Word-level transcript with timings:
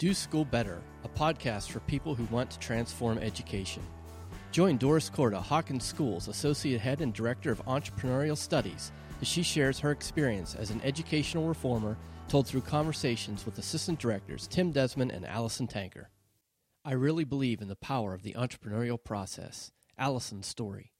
Do 0.00 0.14
School 0.14 0.46
Better, 0.46 0.80
a 1.04 1.10
podcast 1.10 1.70
for 1.70 1.80
people 1.80 2.14
who 2.14 2.24
want 2.34 2.50
to 2.52 2.58
transform 2.58 3.18
education. 3.18 3.82
Join 4.50 4.78
Doris 4.78 5.10
Korda, 5.10 5.44
Hawken 5.44 5.78
Schools 5.82 6.26
Associate 6.26 6.80
Head 6.80 7.02
and 7.02 7.12
Director 7.12 7.52
of 7.52 7.62
Entrepreneurial 7.66 8.38
Studies, 8.38 8.92
as 9.20 9.28
she 9.28 9.42
shares 9.42 9.78
her 9.78 9.90
experience 9.90 10.54
as 10.54 10.70
an 10.70 10.80
educational 10.84 11.46
reformer 11.46 11.98
told 12.28 12.46
through 12.46 12.62
conversations 12.62 13.44
with 13.44 13.58
Assistant 13.58 13.98
Directors 13.98 14.46
Tim 14.46 14.72
Desmond 14.72 15.10
and 15.10 15.26
Alison 15.26 15.66
Tanker. 15.66 16.08
I 16.82 16.92
really 16.92 17.24
believe 17.24 17.60
in 17.60 17.68
the 17.68 17.76
power 17.76 18.14
of 18.14 18.22
the 18.22 18.32
entrepreneurial 18.32 18.96
process. 19.04 19.70
Alison's 19.98 20.46
story. 20.46 20.94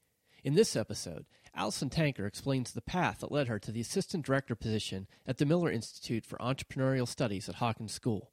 In 0.45 0.57
this 0.57 0.77
episode, 0.77 1.25
Alison 1.55 1.89
Tanker 1.89 2.27
explains 2.27 2.73
the 2.73 2.82
path 2.82 3.21
that 3.21 3.32
led 3.32 3.48
her 3.48 3.59
to 3.61 3.73
the 3.73 3.80
assistant 3.80 4.27
director 4.27 4.55
position 4.55 5.07
at 5.27 5.39
the 5.39 5.46
Miller 5.46 5.71
Institute 5.71 6.27
for 6.27 6.37
Entrepreneurial 6.37 7.09
Studies 7.09 7.48
at 7.48 7.57
Hawken 7.57 7.89
School. 7.89 8.30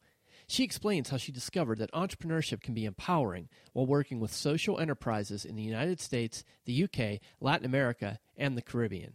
She 0.49 0.63
explains 0.63 1.09
how 1.09 1.17
she 1.17 1.33
discovered 1.33 1.77
that 1.79 1.91
entrepreneurship 1.91 2.61
can 2.61 2.73
be 2.73 2.85
empowering 2.85 3.49
while 3.73 3.85
working 3.85 4.21
with 4.21 4.33
social 4.33 4.79
enterprises 4.79 5.43
in 5.43 5.57
the 5.57 5.63
United 5.63 5.99
States, 5.99 6.45
the 6.65 6.83
UK, 6.85 7.19
Latin 7.41 7.65
America, 7.65 8.19
and 8.37 8.57
the 8.57 8.61
Caribbean. 8.61 9.13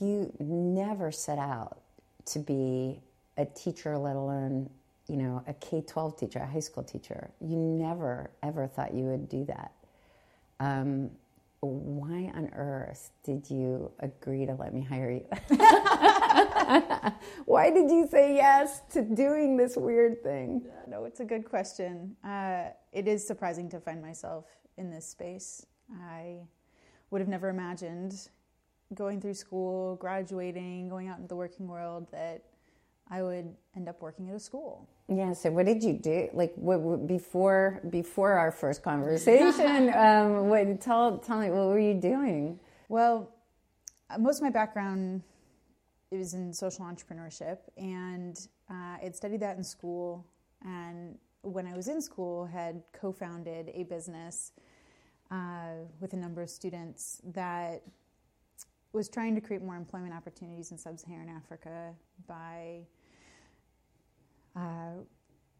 You 0.00 0.32
never 0.40 1.12
set 1.12 1.38
out 1.38 1.78
to 2.26 2.40
be 2.40 3.00
a 3.36 3.44
teacher, 3.44 3.96
let 3.96 4.16
alone, 4.16 4.70
you 5.08 5.16
know, 5.16 5.44
a 5.46 5.54
K 5.54 5.82
12 5.82 6.18
teacher, 6.18 6.40
a 6.40 6.46
high 6.46 6.60
school 6.60 6.82
teacher. 6.82 7.30
You 7.40 7.56
never, 7.56 8.30
ever 8.42 8.66
thought 8.66 8.92
you 8.92 9.04
would 9.04 9.28
do 9.28 9.44
that. 9.44 9.72
Um, 10.58 11.10
why 11.60 12.32
on 12.34 12.50
earth 12.54 13.10
did 13.22 13.48
you 13.50 13.90
agree 14.00 14.46
to 14.46 14.54
let 14.54 14.74
me 14.74 14.82
hire 14.82 15.10
you? 15.10 15.26
why 17.44 17.70
did 17.70 17.90
you 17.90 18.06
say 18.10 18.34
yes 18.34 18.80
to 18.92 19.02
doing 19.02 19.56
this 19.56 19.76
weird 19.76 20.22
thing? 20.22 20.66
No, 20.86 21.04
it's 21.04 21.20
a 21.20 21.24
good 21.24 21.44
question. 21.44 22.16
Uh, 22.24 22.68
it 22.92 23.08
is 23.08 23.26
surprising 23.26 23.68
to 23.70 23.80
find 23.80 24.00
myself 24.00 24.46
in 24.76 24.90
this 24.90 25.06
space. 25.06 25.66
I 26.02 26.38
would 27.10 27.20
have 27.20 27.28
never 27.28 27.48
imagined 27.48 28.28
going 28.94 29.20
through 29.20 29.34
school, 29.34 29.96
graduating, 29.96 30.88
going 30.88 31.08
out 31.08 31.16
into 31.16 31.28
the 31.28 31.36
working 31.36 31.68
world 31.68 32.06
that 32.12 32.44
I 33.10 33.22
would 33.22 33.54
end 33.76 33.88
up 33.88 34.00
working 34.00 34.30
at 34.30 34.36
a 34.36 34.40
school. 34.40 34.88
Yeah. 35.08 35.32
So, 35.34 35.50
what 35.50 35.66
did 35.66 35.82
you 35.82 35.92
do? 35.92 36.28
Like, 36.32 36.52
what, 36.56 36.80
what, 36.80 37.06
before 37.06 37.80
before 37.90 38.32
our 38.32 38.50
first 38.50 38.82
conversation? 38.82 39.92
um, 39.94 40.48
what, 40.48 40.80
tell 40.80 41.18
tell 41.18 41.38
me, 41.40 41.50
what 41.50 41.66
were 41.66 41.78
you 41.78 41.94
doing? 41.94 42.58
Well, 42.88 43.30
uh, 44.08 44.18
most 44.18 44.38
of 44.38 44.42
my 44.42 44.50
background 44.50 45.22
is 46.14 46.34
in 46.34 46.52
social 46.52 46.84
entrepreneurship, 46.84 47.58
and 47.76 48.48
uh, 48.70 48.96
I 48.96 49.00
had 49.02 49.16
studied 49.16 49.40
that 49.40 49.56
in 49.56 49.64
school. 49.64 50.26
And 50.64 51.18
when 51.42 51.66
I 51.66 51.74
was 51.76 51.88
in 51.88 52.00
school, 52.00 52.46
had 52.46 52.82
co-founded 52.92 53.70
a 53.74 53.82
business 53.84 54.52
uh, 55.30 55.84
with 56.00 56.12
a 56.12 56.16
number 56.16 56.42
of 56.42 56.50
students 56.50 57.20
that 57.32 57.82
was 58.92 59.08
trying 59.08 59.34
to 59.34 59.40
create 59.40 59.62
more 59.62 59.76
employment 59.76 60.14
opportunities 60.14 60.70
in 60.70 60.78
sub-Saharan 60.78 61.28
Africa 61.28 61.92
by 62.26 62.80
uh, 64.56 65.02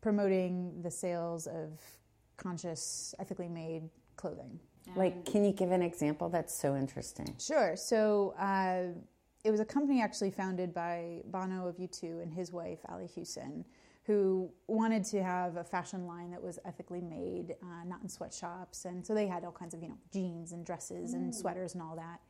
promoting 0.01 0.81
the 0.83 0.91
sales 0.91 1.47
of 1.47 1.81
conscious, 2.37 3.15
ethically 3.19 3.49
made 3.49 3.89
clothing. 4.17 4.59
Like, 4.97 5.25
can 5.25 5.45
you 5.45 5.53
give 5.53 5.71
an 5.71 5.81
example? 5.81 6.29
That's 6.29 6.55
so 6.55 6.77
interesting. 6.77 7.35
Sure. 7.41 7.75
So 7.75 8.35
uh, 8.39 8.99
it 9.45 9.51
was 9.51 9.61
a 9.61 9.65
company 9.65 10.01
actually 10.01 10.31
founded 10.31 10.73
by 10.73 11.21
Bono 11.27 11.69
of 11.69 11.77
U2 11.77 12.23
and 12.23 12.33
his 12.33 12.51
wife, 12.51 12.79
Ali 12.89 13.07
Hewson, 13.07 13.65
who 14.05 14.51
wanted 14.69 15.05
to 15.05 15.23
have 15.23 15.57
a 15.59 15.65
fashion 15.65 16.07
line 16.07 16.31
that 16.31 16.43
was 16.43 16.59
ethically 16.65 17.03
made, 17.03 17.55
uh, 17.63 17.85
not 17.87 18.03
in 18.03 18.09
sweatshops. 18.09 18.87
And 18.87 19.07
so 19.07 19.15
they 19.15 19.27
had 19.27 19.45
all 19.45 19.53
kinds 19.53 19.75
of, 19.75 19.83
you 19.83 19.89
know, 19.89 19.99
jeans 20.13 20.53
and 20.53 20.65
dresses 20.65 21.13
mm. 21.13 21.17
and 21.17 21.35
sweaters 21.35 21.75
and 21.75 21.83
all 21.83 21.97
that. 21.97 22.21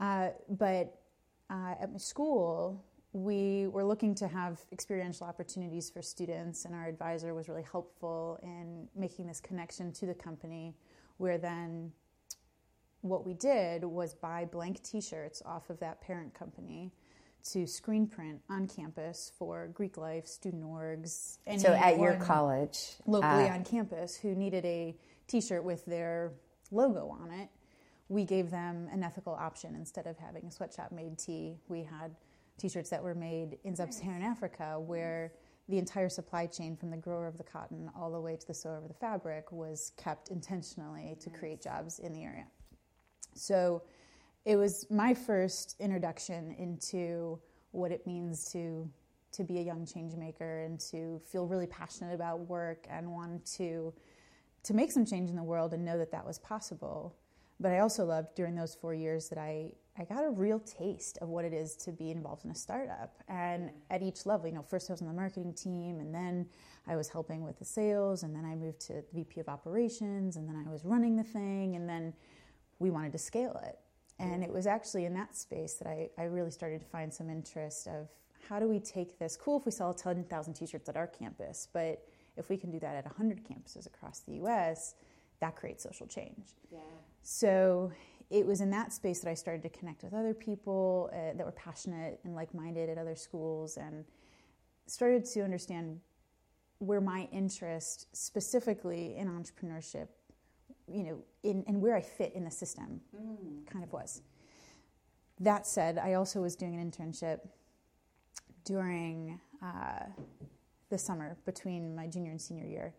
Uh, 0.00 0.30
but 0.48 1.00
uh, 1.48 1.74
at 1.80 1.92
my 1.92 1.98
school, 1.98 2.84
we 3.12 3.68
were 3.68 3.84
looking 3.84 4.14
to 4.16 4.26
have 4.26 4.60
experiential 4.72 5.26
opportunities 5.26 5.90
for 5.90 6.02
students, 6.02 6.64
and 6.64 6.74
our 6.74 6.88
advisor 6.88 7.34
was 7.34 7.48
really 7.48 7.64
helpful 7.70 8.38
in 8.42 8.88
making 8.96 9.26
this 9.26 9.40
connection 9.40 9.92
to 9.92 10.06
the 10.06 10.14
company. 10.14 10.74
Where 11.18 11.38
then 11.38 11.92
what 13.02 13.26
we 13.26 13.34
did 13.34 13.84
was 13.84 14.14
buy 14.14 14.44
blank 14.44 14.82
t 14.82 15.00
shirts 15.00 15.42
off 15.44 15.70
of 15.70 15.78
that 15.80 16.00
parent 16.00 16.34
company 16.34 16.92
to 17.50 17.66
screen 17.66 18.06
print 18.06 18.40
on 18.48 18.68
campus 18.68 19.32
for 19.36 19.68
Greek 19.74 19.96
life, 19.96 20.26
student 20.26 20.64
orgs. 20.64 21.38
So 21.58 21.72
at 21.72 21.98
your 21.98 22.14
college? 22.14 22.94
Locally 23.06 23.48
uh, 23.48 23.54
on 23.54 23.64
campus 23.64 24.16
who 24.16 24.34
needed 24.34 24.64
a 24.64 24.96
t 25.26 25.40
shirt 25.40 25.64
with 25.64 25.84
their 25.84 26.32
logo 26.70 27.08
on 27.08 27.30
it. 27.30 27.48
We 28.08 28.24
gave 28.24 28.50
them 28.50 28.88
an 28.92 29.02
ethical 29.02 29.34
option. 29.34 29.74
Instead 29.74 30.06
of 30.06 30.18
having 30.18 30.46
a 30.46 30.50
sweatshop 30.50 30.92
made 30.92 31.18
tee, 31.18 31.56
we 31.68 31.82
had 31.82 32.14
t-shirts 32.58 32.90
that 32.90 33.02
were 33.02 33.14
made 33.14 33.58
in 33.64 33.74
sub-Saharan 33.74 34.22
Africa 34.22 34.78
where 34.78 35.32
the 35.68 35.78
entire 35.78 36.08
supply 36.08 36.46
chain 36.46 36.76
from 36.76 36.90
the 36.90 36.96
grower 36.96 37.26
of 37.26 37.38
the 37.38 37.44
cotton 37.44 37.90
all 37.96 38.10
the 38.10 38.20
way 38.20 38.36
to 38.36 38.46
the 38.46 38.54
sewer 38.54 38.76
of 38.76 38.88
the 38.88 38.94
fabric 38.94 39.50
was 39.52 39.92
kept 39.96 40.28
intentionally 40.28 41.16
to 41.20 41.30
create 41.30 41.62
jobs 41.62 41.98
in 41.98 42.12
the 42.12 42.22
area. 42.22 42.46
So 43.34 43.82
it 44.44 44.56
was 44.56 44.86
my 44.90 45.14
first 45.14 45.76
introduction 45.78 46.54
into 46.58 47.38
what 47.70 47.92
it 47.92 48.06
means 48.06 48.50
to 48.52 48.90
to 49.32 49.44
be 49.44 49.58
a 49.58 49.62
young 49.62 49.86
change 49.86 50.14
maker 50.14 50.60
and 50.60 50.78
to 50.78 51.18
feel 51.24 51.46
really 51.46 51.66
passionate 51.66 52.14
about 52.14 52.40
work 52.40 52.86
and 52.90 53.10
want 53.10 53.44
to 53.46 53.92
to 54.64 54.74
make 54.74 54.92
some 54.92 55.04
change 55.04 55.30
in 55.30 55.36
the 55.36 55.42
world 55.42 55.72
and 55.72 55.84
know 55.84 55.98
that 55.98 56.12
that 56.12 56.24
was 56.24 56.38
possible. 56.38 57.16
But 57.58 57.72
I 57.72 57.78
also 57.78 58.04
loved 58.04 58.34
during 58.34 58.54
those 58.54 58.74
four 58.74 58.94
years 58.94 59.28
that 59.30 59.38
I 59.38 59.72
I 59.98 60.04
got 60.04 60.24
a 60.24 60.30
real 60.30 60.58
taste 60.58 61.18
of 61.20 61.28
what 61.28 61.44
it 61.44 61.52
is 61.52 61.76
to 61.76 61.92
be 61.92 62.10
involved 62.10 62.46
in 62.46 62.50
a 62.50 62.54
startup. 62.54 63.22
And 63.28 63.70
at 63.90 64.02
each 64.02 64.24
level, 64.24 64.46
you 64.46 64.54
know, 64.54 64.62
first 64.62 64.88
I 64.88 64.94
was 64.94 65.02
on 65.02 65.08
the 65.08 65.12
marketing 65.12 65.52
team, 65.52 66.00
and 66.00 66.14
then 66.14 66.46
I 66.86 66.96
was 66.96 67.10
helping 67.10 67.44
with 67.44 67.58
the 67.58 67.64
sales, 67.66 68.22
and 68.22 68.34
then 68.34 68.44
I 68.46 68.54
moved 68.54 68.80
to 68.86 69.02
VP 69.12 69.40
of 69.40 69.50
operations, 69.50 70.36
and 70.36 70.48
then 70.48 70.64
I 70.66 70.70
was 70.70 70.86
running 70.86 71.16
the 71.16 71.24
thing, 71.24 71.76
and 71.76 71.86
then 71.86 72.14
we 72.82 72.90
wanted 72.90 73.12
to 73.12 73.18
scale 73.18 73.60
it. 73.64 73.78
And 74.18 74.44
it 74.44 74.52
was 74.52 74.66
actually 74.66 75.04
in 75.04 75.14
that 75.14 75.34
space 75.34 75.74
that 75.74 75.88
I, 75.88 76.08
I 76.18 76.24
really 76.24 76.50
started 76.50 76.80
to 76.80 76.86
find 76.86 77.12
some 77.12 77.30
interest 77.30 77.86
of 77.88 78.08
how 78.48 78.58
do 78.60 78.68
we 78.68 78.78
take 78.78 79.18
this? 79.18 79.36
Cool 79.36 79.58
if 79.58 79.64
we 79.64 79.72
sell 79.72 79.94
10,000 79.94 80.54
t 80.54 80.66
shirts 80.66 80.88
at 80.88 80.96
our 80.96 81.06
campus, 81.06 81.68
but 81.72 82.06
if 82.36 82.48
we 82.48 82.56
can 82.56 82.70
do 82.70 82.78
that 82.80 82.94
at 82.94 83.04
100 83.04 83.42
campuses 83.44 83.86
across 83.86 84.20
the 84.20 84.34
US, 84.42 84.94
that 85.40 85.56
creates 85.56 85.82
social 85.82 86.06
change. 86.06 86.56
Yeah. 86.70 86.78
So 87.22 87.92
it 88.30 88.46
was 88.46 88.60
in 88.60 88.70
that 88.70 88.92
space 88.92 89.20
that 89.20 89.30
I 89.30 89.34
started 89.34 89.62
to 89.62 89.68
connect 89.68 90.02
with 90.02 90.14
other 90.14 90.34
people 90.34 91.10
uh, 91.12 91.36
that 91.36 91.44
were 91.44 91.52
passionate 91.52 92.20
and 92.24 92.34
like 92.34 92.54
minded 92.54 92.88
at 92.88 92.98
other 92.98 93.16
schools 93.16 93.76
and 93.76 94.04
started 94.86 95.24
to 95.26 95.42
understand 95.42 96.00
where 96.78 97.00
my 97.00 97.28
interest 97.32 98.08
specifically 98.12 99.16
in 99.16 99.28
entrepreneurship, 99.28 100.08
you 100.92 101.02
know, 101.04 101.18
in, 101.42 101.64
and 101.66 101.80
where 101.80 101.96
I 101.96 102.00
fit 102.00 102.32
in 102.34 102.44
the 102.44 102.50
system 102.50 103.00
mm. 103.16 103.66
kind 103.66 103.84
of 103.84 103.92
was. 103.92 104.22
That 105.40 105.66
said, 105.66 105.98
I 105.98 106.14
also 106.14 106.40
was 106.40 106.54
doing 106.54 106.78
an 106.78 106.90
internship 106.90 107.40
during 108.64 109.40
uh, 109.62 110.04
the 110.90 110.98
summer 110.98 111.36
between 111.44 111.96
my 111.96 112.06
junior 112.06 112.30
and 112.30 112.40
senior 112.40 112.66
year 112.66 112.94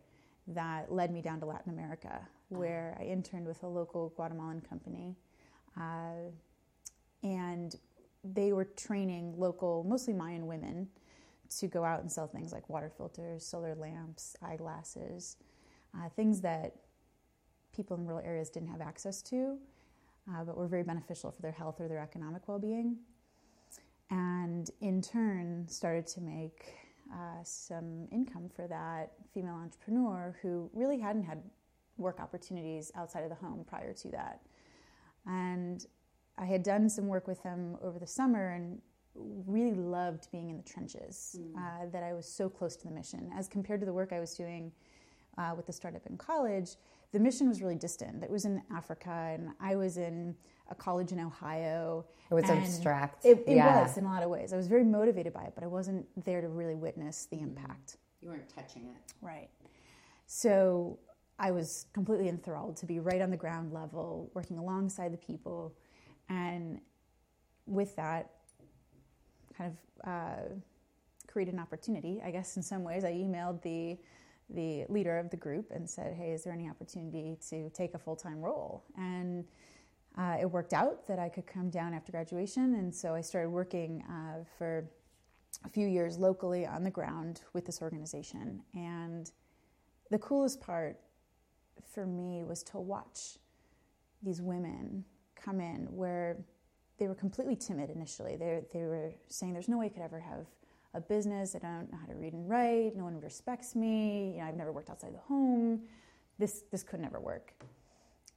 that 0.47 0.91
led 0.91 1.11
me 1.11 1.21
down 1.21 1.39
to 1.39 1.45
Latin 1.45 1.71
America, 1.71 2.27
where 2.49 2.97
I 2.99 3.03
interned 3.03 3.47
with 3.47 3.63
a 3.63 3.67
local 3.67 4.09
Guatemalan 4.15 4.61
company. 4.61 5.15
Uh, 5.79 6.31
and 7.21 7.75
they 8.23 8.51
were 8.51 8.65
training 8.65 9.35
local, 9.37 9.85
mostly 9.87 10.13
Mayan 10.13 10.47
women, 10.47 10.87
to 11.59 11.67
go 11.67 11.83
out 11.83 12.01
and 12.01 12.11
sell 12.11 12.27
things 12.27 12.51
like 12.51 12.67
water 12.69 12.91
filters, 12.95 13.45
solar 13.45 13.75
lamps, 13.75 14.35
eyeglasses, 14.41 15.37
uh, 15.95 16.09
things 16.09 16.41
that 16.41 16.75
people 17.75 17.97
in 17.97 18.05
rural 18.05 18.23
areas 18.25 18.49
didn't 18.49 18.69
have 18.69 18.81
access 18.81 19.21
to, 19.23 19.57
uh, 20.29 20.43
but 20.43 20.55
were 20.55 20.67
very 20.67 20.83
beneficial 20.83 21.31
for 21.31 21.41
their 21.41 21.51
health 21.51 21.79
or 21.79 21.87
their 21.87 21.99
economic 21.99 22.47
well 22.47 22.59
being. 22.59 22.97
And 24.09 24.69
in 24.81 25.01
turn, 25.01 25.67
started 25.67 26.05
to 26.07 26.21
make 26.21 26.73
uh, 27.11 27.43
some 27.43 28.07
income 28.11 28.49
for 28.55 28.67
that 28.67 29.13
female 29.33 29.55
entrepreneur 29.55 30.37
who 30.41 30.69
really 30.73 30.99
hadn't 30.99 31.23
had 31.23 31.41
work 31.97 32.19
opportunities 32.19 32.91
outside 32.95 33.23
of 33.23 33.29
the 33.29 33.35
home 33.35 33.65
prior 33.67 33.93
to 33.93 34.09
that. 34.09 34.41
And 35.25 35.85
I 36.37 36.45
had 36.45 36.63
done 36.63 36.89
some 36.89 37.07
work 37.07 37.27
with 37.27 37.41
them 37.43 37.77
over 37.81 37.99
the 37.99 38.07
summer 38.07 38.49
and 38.51 38.81
really 39.15 39.75
loved 39.75 40.27
being 40.31 40.49
in 40.49 40.57
the 40.57 40.63
trenches, 40.63 41.39
mm. 41.39 41.55
uh, 41.55 41.89
that 41.91 42.03
I 42.03 42.13
was 42.13 42.27
so 42.27 42.49
close 42.49 42.75
to 42.77 42.87
the 42.87 42.93
mission. 42.93 43.31
As 43.35 43.47
compared 43.47 43.79
to 43.81 43.85
the 43.85 43.93
work 43.93 44.11
I 44.11 44.19
was 44.19 44.33
doing 44.33 44.71
uh, 45.37 45.53
with 45.55 45.65
the 45.65 45.73
startup 45.73 46.05
in 46.05 46.17
college, 46.17 46.71
the 47.11 47.19
mission 47.19 47.47
was 47.47 47.61
really 47.61 47.75
distant. 47.75 48.23
It 48.23 48.29
was 48.29 48.45
in 48.45 48.61
Africa, 48.75 49.09
and 49.33 49.49
I 49.59 49.75
was 49.75 49.97
in 49.97 50.35
a 50.69 50.75
college 50.75 51.11
in 51.11 51.19
Ohio. 51.19 52.05
It 52.31 52.33
was 52.33 52.49
abstract. 52.49 53.25
It, 53.25 53.43
it 53.45 53.55
yeah. 53.55 53.83
was 53.83 53.97
in 53.97 54.05
a 54.05 54.09
lot 54.09 54.23
of 54.23 54.29
ways. 54.29 54.53
I 54.53 54.57
was 54.57 54.67
very 54.67 54.83
motivated 54.83 55.33
by 55.33 55.43
it, 55.43 55.53
but 55.55 55.63
I 55.63 55.67
wasn't 55.67 56.05
there 56.25 56.41
to 56.41 56.47
really 56.47 56.75
witness 56.75 57.27
the 57.29 57.39
impact. 57.39 57.97
You 58.21 58.29
weren't 58.29 58.49
touching 58.49 58.83
it. 58.83 59.13
Right. 59.21 59.49
So 60.25 60.97
I 61.37 61.51
was 61.51 61.85
completely 61.93 62.29
enthralled 62.29 62.77
to 62.77 62.85
be 62.85 62.99
right 62.99 63.21
on 63.21 63.29
the 63.29 63.37
ground 63.37 63.73
level, 63.73 64.31
working 64.33 64.57
alongside 64.57 65.13
the 65.13 65.17
people. 65.17 65.75
And 66.29 66.79
with 67.67 67.95
that, 67.97 68.31
kind 69.57 69.71
of 69.71 70.09
uh, 70.09 70.55
created 71.27 71.53
an 71.53 71.59
opportunity, 71.59 72.21
I 72.23 72.31
guess, 72.31 72.57
in 72.57 72.63
some 72.63 72.83
ways. 72.83 73.03
I 73.03 73.11
emailed 73.11 73.61
the 73.61 73.97
the 74.49 74.85
leader 74.89 75.17
of 75.17 75.29
the 75.29 75.37
group 75.37 75.71
and 75.71 75.89
said, 75.89 76.13
"Hey, 76.13 76.31
is 76.31 76.43
there 76.43 76.53
any 76.53 76.69
opportunity 76.69 77.37
to 77.49 77.69
take 77.69 77.93
a 77.93 77.99
full 77.99 78.15
time 78.15 78.41
role?" 78.41 78.83
And 78.97 79.45
uh, 80.17 80.37
it 80.39 80.45
worked 80.45 80.73
out 80.73 81.07
that 81.07 81.19
I 81.19 81.29
could 81.29 81.47
come 81.47 81.69
down 81.69 81.93
after 81.93 82.11
graduation, 82.11 82.75
and 82.75 82.93
so 82.93 83.15
I 83.15 83.21
started 83.21 83.49
working 83.49 84.03
uh, 84.03 84.43
for 84.57 84.89
a 85.65 85.69
few 85.69 85.87
years 85.87 86.17
locally 86.17 86.65
on 86.65 86.83
the 86.83 86.91
ground 86.91 87.41
with 87.53 87.65
this 87.65 87.81
organization. 87.81 88.61
And 88.73 89.31
the 90.11 90.19
coolest 90.19 90.61
part 90.61 90.99
for 91.93 92.05
me 92.05 92.43
was 92.43 92.63
to 92.63 92.79
watch 92.79 93.37
these 94.21 94.41
women 94.41 95.03
come 95.35 95.59
in 95.59 95.87
where 95.89 96.37
they 96.97 97.07
were 97.07 97.15
completely 97.15 97.55
timid 97.55 97.89
initially. 97.89 98.35
They, 98.35 98.61
they 98.71 98.83
were 98.83 99.11
saying, 99.27 99.53
There's 99.53 99.67
no 99.67 99.79
way 99.79 99.87
I 99.87 99.89
could 99.89 100.01
ever 100.01 100.19
have 100.19 100.45
a 100.93 101.01
business. 101.01 101.55
I 101.55 101.59
don't 101.59 101.91
know 101.91 101.97
how 101.99 102.07
to 102.07 102.15
read 102.15 102.33
and 102.33 102.49
write. 102.49 102.95
No 102.95 103.03
one 103.03 103.19
respects 103.19 103.75
me. 103.75 104.33
You 104.33 104.41
know, 104.41 104.47
I've 104.47 104.55
never 104.55 104.71
worked 104.71 104.89
outside 104.89 105.13
the 105.13 105.19
home. 105.19 105.81
This, 106.39 106.63
this 106.71 106.83
could 106.83 106.99
never 106.99 107.19
work. 107.19 107.53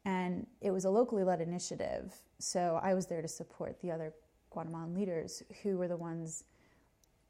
And 0.04 0.46
it 0.60 0.70
was 0.70 0.84
a 0.84 0.90
locally 0.90 1.24
led 1.24 1.40
initiative. 1.40 2.14
So 2.38 2.80
I 2.82 2.94
was 2.94 3.06
there 3.06 3.22
to 3.22 3.28
support 3.28 3.80
the 3.80 3.90
other 3.90 4.14
Guatemalan 4.50 4.94
leaders 4.94 5.42
who 5.62 5.76
were 5.76 5.88
the 5.88 5.96
ones 5.96 6.44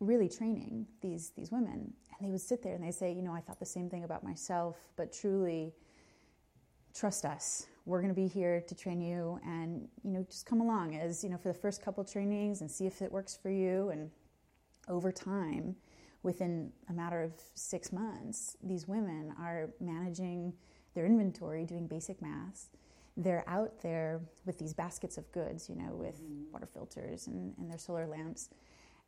really 0.01 0.29
training 0.29 0.87
these, 1.01 1.31
these 1.31 1.51
women. 1.51 1.93
And 2.19 2.27
they 2.27 2.31
would 2.31 2.41
sit 2.41 2.63
there 2.63 2.75
and 2.75 2.85
they 2.85 2.91
say, 2.91 3.13
You 3.13 3.23
know, 3.23 3.33
I 3.33 3.41
thought 3.41 3.59
the 3.59 3.67
same 3.67 3.89
thing 3.89 4.05
about 4.05 4.23
myself, 4.23 4.77
but 4.97 5.13
truly, 5.13 5.73
trust 6.95 7.25
us. 7.25 7.67
We're 7.85 8.01
going 8.01 8.15
to 8.15 8.21
be 8.21 8.27
here 8.27 8.63
to 8.67 8.75
train 8.75 9.01
you 9.01 9.39
and, 9.45 9.87
you 10.03 10.11
know, 10.11 10.25
just 10.29 10.47
come 10.47 10.61
along 10.61 10.97
as, 10.97 11.23
you 11.23 11.31
know, 11.31 11.37
for 11.37 11.49
the 11.49 11.59
first 11.59 11.83
couple 11.83 12.03
trainings 12.05 12.63
and 12.63 12.71
see 12.71 12.87
if 12.87 13.03
it 13.03 13.13
works 13.13 13.39
for 13.41 13.51
you. 13.51 13.91
And 13.91 14.11
over 14.89 15.13
time, 15.13 15.77
within 16.23 16.73
a 16.89 16.93
matter 16.93 17.23
of 17.23 17.33
six 17.55 17.93
months, 17.93 18.57
these 18.63 18.89
women 18.89 19.33
are 19.41 19.71
managing 19.81 20.53
their 20.95 21.07
inventory, 21.07 21.65
doing 21.65 21.87
basic 21.87 22.21
math. 22.21 22.71
They're 23.17 23.45
out 23.47 23.81
there 23.83 24.21
with 24.45 24.59
these 24.59 24.75
baskets 24.75 25.17
of 25.19 25.31
goods, 25.33 25.69
you 25.69 25.77
know, 25.77 25.95
with 25.95 26.23
mm-hmm. 26.23 26.53
water 26.53 26.67
filters 26.67 27.29
and, 27.29 27.55
and 27.59 27.71
their 27.71 27.79
solar 27.79 28.07
lamps. 28.07 28.51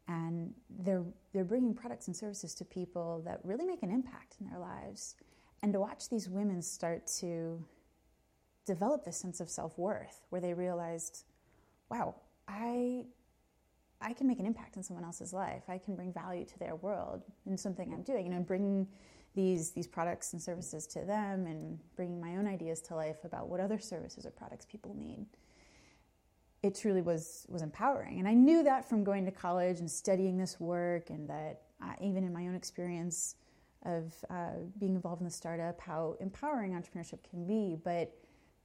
And 0.07 0.55
they're, 0.79 1.05
they're 1.35 1.45
bringing 1.45 1.75
products 1.75 2.07
and 2.07 2.17
services 2.17 2.55
to 2.55 2.65
people 2.65 3.21
that 3.27 3.41
really 3.43 3.67
make 3.67 3.83
an 3.83 3.91
impact 3.91 4.37
in 4.41 4.49
their 4.49 4.59
lives. 4.59 5.17
And 5.63 5.73
to 5.73 5.81
watch 5.81 6.09
these 6.09 6.29
women 6.29 6.63
start 6.63 7.07
to 7.19 7.63
develop 8.65 9.05
this 9.05 9.17
sense 9.17 9.41
of 9.41 9.51
self 9.51 9.77
worth 9.79 10.25
where 10.31 10.41
they 10.41 10.55
realized, 10.55 11.25
wow, 11.91 12.15
I, 12.47 13.05
I 14.01 14.13
can 14.13 14.27
make 14.27 14.39
an 14.39 14.47
impact 14.47 14.77
in 14.77 14.83
someone 14.83 15.05
else's 15.05 15.33
life. 15.33 15.65
I 15.69 15.79
can 15.79 15.97
bring 15.97 16.13
value 16.13 16.45
to 16.45 16.59
their 16.59 16.77
world 16.77 17.25
in 17.47 17.59
something 17.59 17.93
I'm 17.93 18.03
doing. 18.03 18.25
You 18.27 18.33
know, 18.33 18.41
bringing 18.41 18.87
these, 19.35 19.71
these 19.71 19.87
products 19.87 20.33
and 20.33 20.43
services 20.43 20.87
to 20.89 21.05
them 21.05 21.47
and 21.47 21.79
bringing 21.97 22.21
my 22.21 22.37
own 22.37 22.47
ideas 22.47 22.81
to 22.83 22.95
life 22.95 23.25
about 23.25 23.49
what 23.49 23.61
other 23.61 23.79
services 23.79 24.27
or 24.27 24.31
products 24.31 24.67
people 24.67 24.95
need. 24.99 25.27
It 26.63 26.75
truly 26.75 27.03
was, 27.03 27.47
was 27.49 27.63
empowering. 27.63 28.19
And 28.19 28.27
I 28.27 28.35
knew 28.35 28.65
that 28.65 28.89
from 28.89 29.05
going 29.05 29.25
to 29.27 29.31
college 29.31 29.79
and 29.79 29.91
studying 29.91 30.37
this 30.37 30.59
work, 30.59 31.11
and 31.11 31.29
that 31.29 31.63
even 32.01 32.25
in 32.25 32.33
my 32.33 32.49
own 32.49 32.55
experience 32.57 33.37
of 33.85 34.13
uh, 34.29 34.55
being 34.79 34.97
involved 34.97 35.21
in 35.21 35.25
the 35.25 35.33
startup, 35.33 35.81
how 35.81 36.17
empowering 36.21 36.73
entrepreneurship 36.73 37.19
can 37.31 37.47
be. 37.47 37.77
But 37.83 38.13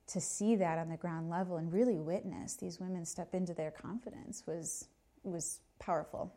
to 0.07 0.19
see 0.19 0.56
that 0.56 0.80
on 0.80 0.89
the 0.89 0.97
ground 0.97 1.30
level 1.30 1.57
and 1.57 1.71
really 1.71 2.00
witness 2.00 2.56
these 2.56 2.80
women 2.80 3.06
step 3.06 3.33
into 3.33 3.53
their 3.53 3.71
confidence 3.71 4.44
was 4.47 4.88
was 5.24 5.60
powerful. 5.80 6.34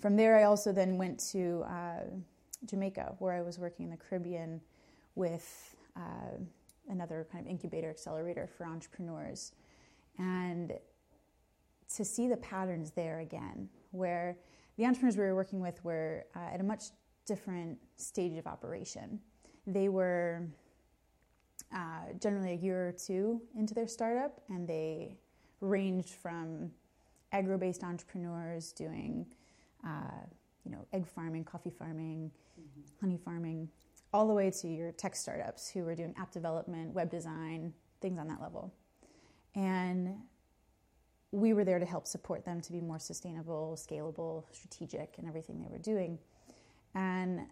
From 0.00 0.16
there, 0.16 0.38
I 0.38 0.44
also 0.44 0.72
then 0.72 0.96
went 0.96 1.18
to 1.32 1.64
uh, 1.68 2.04
Jamaica, 2.64 3.16
where 3.18 3.32
I 3.32 3.42
was 3.42 3.58
working 3.58 3.84
in 3.86 3.90
the 3.90 3.96
Caribbean 3.96 4.60
with 5.14 5.74
uh, 5.96 6.36
another 6.88 7.26
kind 7.32 7.44
of 7.44 7.50
incubator 7.50 7.90
accelerator 7.90 8.46
for 8.46 8.64
entrepreneurs, 8.64 9.52
and 10.18 10.72
to 11.96 12.04
see 12.04 12.28
the 12.28 12.36
patterns 12.36 12.92
there 12.92 13.20
again, 13.20 13.68
where 13.90 14.36
the 14.76 14.84
entrepreneurs 14.84 15.16
we 15.16 15.24
were 15.24 15.34
working 15.34 15.60
with 15.60 15.82
were 15.84 16.26
uh, 16.36 16.54
at 16.54 16.60
a 16.60 16.64
much 16.64 16.84
different 17.26 17.78
stage 17.96 18.38
of 18.38 18.46
operation. 18.46 19.18
They 19.66 19.88
were 19.88 20.46
uh, 21.74 22.12
generally 22.20 22.52
a 22.52 22.56
year 22.56 22.88
or 22.88 22.92
two 22.92 23.42
into 23.56 23.74
their 23.74 23.88
startup, 23.88 24.40
and 24.48 24.68
they 24.68 25.18
ranged 25.60 26.10
from 26.10 26.70
agro-based 27.32 27.82
entrepreneurs 27.84 28.72
doing, 28.72 29.26
uh, 29.86 30.24
you 30.64 30.70
know, 30.70 30.86
egg 30.92 31.06
farming, 31.06 31.44
coffee 31.44 31.70
farming, 31.70 32.30
mm-hmm. 32.58 32.80
honey 33.00 33.18
farming, 33.22 33.68
all 34.12 34.26
the 34.26 34.34
way 34.34 34.50
to 34.50 34.68
your 34.68 34.92
tech 34.92 35.14
startups 35.14 35.70
who 35.70 35.84
were 35.84 35.94
doing 35.94 36.14
app 36.18 36.30
development, 36.30 36.94
web 36.94 37.10
design, 37.10 37.72
things 38.00 38.18
on 38.18 38.28
that 38.28 38.40
level. 38.40 38.72
And 39.54 40.14
we 41.30 41.52
were 41.52 41.64
there 41.64 41.78
to 41.78 41.84
help 41.84 42.06
support 42.06 42.44
them 42.44 42.60
to 42.62 42.72
be 42.72 42.80
more 42.80 42.98
sustainable, 42.98 43.78
scalable, 43.78 44.44
strategic, 44.50 45.16
and 45.18 45.28
everything 45.28 45.60
they 45.60 45.68
were 45.68 45.78
doing. 45.78 46.18
And 46.94 47.42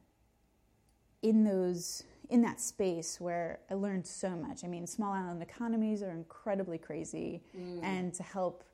in 1.23 1.45
those 1.45 2.05
in 2.29 2.43
that 2.43 2.61
space 2.61 3.21
where 3.21 3.61
I 3.71 3.75
learned 3.75 4.07
so 4.07 4.31
much. 4.31 4.65
I 4.65 4.67
mean, 4.67 4.87
small 4.87 5.13
island 5.13 5.43
economies 5.43 6.03
are 6.03 6.11
incredibly 6.11 6.79
crazy, 6.79 7.41
mm. 7.57 7.81
and 7.83 8.13
to 8.15 8.23
help 8.23 8.65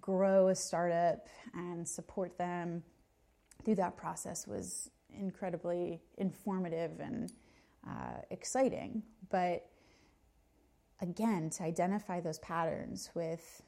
grow 0.00 0.48
a 0.48 0.54
startup 0.54 1.28
and 1.54 1.86
support 1.86 2.38
them 2.38 2.82
through 3.64 3.76
that 3.76 3.96
process 3.96 4.46
was 4.46 4.90
incredibly 5.18 6.00
informative 6.18 6.92
and 7.00 7.32
uh, 7.86 8.20
exciting. 8.30 9.02
But 9.30 9.68
again, 11.00 11.50
to 11.50 11.64
identify 11.64 12.20
those 12.20 12.38
patterns 12.38 13.10
with 13.14 13.62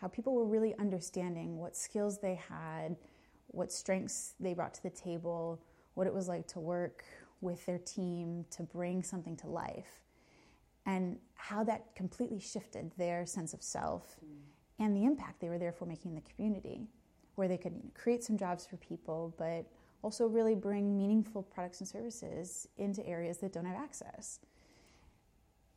how 0.00 0.08
people 0.08 0.34
were 0.34 0.46
really 0.46 0.74
understanding 0.78 1.58
what 1.58 1.76
skills 1.76 2.18
they 2.18 2.34
had, 2.34 2.96
what 3.48 3.70
strengths 3.70 4.34
they 4.40 4.52
brought 4.52 4.74
to 4.74 4.82
the 4.82 4.90
table, 4.90 5.62
what 5.94 6.06
it 6.06 6.14
was 6.14 6.28
like 6.28 6.46
to 6.48 6.60
work 6.60 7.04
with 7.40 7.64
their 7.66 7.78
team 7.78 8.44
to 8.50 8.62
bring 8.62 9.02
something 9.02 9.36
to 9.36 9.46
life, 9.48 10.04
and 10.86 11.18
how 11.34 11.62
that 11.64 11.94
completely 11.94 12.40
shifted 12.40 12.92
their 12.96 13.26
sense 13.26 13.52
of 13.52 13.62
self 13.62 14.16
mm. 14.24 14.38
And 14.82 14.96
the 14.96 15.04
impact 15.04 15.40
they 15.40 15.48
were 15.48 15.58
therefore 15.58 15.88
making 15.88 16.10
in 16.10 16.14
the 16.14 16.28
community, 16.34 16.86
where 17.36 17.48
they 17.48 17.56
could 17.56 17.80
create 17.94 18.22
some 18.22 18.36
jobs 18.36 18.66
for 18.66 18.76
people, 18.76 19.34
but 19.38 19.64
also 20.02 20.26
really 20.26 20.54
bring 20.54 20.96
meaningful 20.96 21.42
products 21.42 21.80
and 21.80 21.88
services 21.88 22.68
into 22.76 23.06
areas 23.06 23.38
that 23.38 23.52
don't 23.52 23.64
have 23.64 23.76
access. 23.76 24.40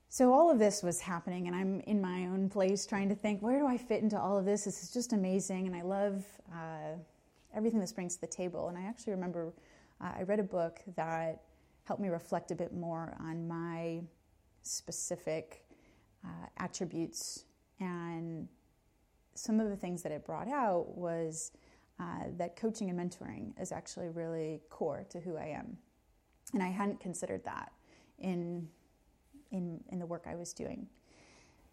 So 0.10 0.32
all 0.32 0.50
of 0.50 0.60
this 0.60 0.82
was 0.82 1.02
happening, 1.02 1.48
and 1.48 1.56
I'm 1.56 1.82
in 1.82 2.00
my 2.02 2.28
own 2.28 2.50
place 2.50 2.86
trying 2.86 3.10
to 3.10 3.16
think, 3.16 3.42
where 3.42 3.60
do 3.60 3.68
I 3.68 3.78
fit 3.78 4.02
into 4.02 4.20
all 4.20 4.38
of 4.38 4.46
this? 4.46 4.64
This 4.64 4.82
is 4.82 4.92
just 4.92 5.14
amazing, 5.14 5.68
and 5.68 5.76
I 5.76 5.82
love 5.82 6.26
uh, 6.54 6.98
everything 7.54 7.80
this 7.80 7.92
brings 7.92 8.16
to 8.16 8.22
the 8.22 8.28
table. 8.28 8.70
And 8.70 8.78
I 8.78 8.84
actually 8.84 9.14
remember 9.14 9.54
uh, 10.02 10.12
I 10.18 10.24
read 10.24 10.40
a 10.40 10.44
book 10.44 10.80
that 10.96 11.44
helped 11.84 12.02
me 12.02 12.10
reflect 12.10 12.52
a 12.52 12.56
bit 12.56 12.74
more 12.74 13.16
on 13.20 13.48
my 13.48 14.02
specific 14.64 15.66
uh, 16.24 16.48
attributes. 16.58 17.44
And 17.80 18.48
some 19.36 19.60
of 19.60 19.70
the 19.70 19.76
things 19.76 20.02
that 20.04 20.12
it 20.12 20.26
brought 20.26 20.48
out 20.48 20.98
was 20.98 21.52
uh, 22.00 22.24
that 22.38 22.56
coaching 22.56 22.90
and 22.90 23.00
mentoring 23.00 23.60
is 23.62 23.72
actually 23.72 24.10
really 24.10 24.62
core 24.70 25.06
to 25.10 25.20
who 25.20 25.38
I 25.38 25.48
am. 25.48 25.78
And 26.54 26.64
I 26.64 26.70
hadn't 26.70 27.00
considered 27.00 27.44
that 27.46 27.72
in, 28.20 28.68
in, 29.52 29.84
in 29.90 30.00
the 30.00 30.06
work 30.06 30.26
I 30.28 30.36
was 30.36 30.54
doing. 30.54 30.88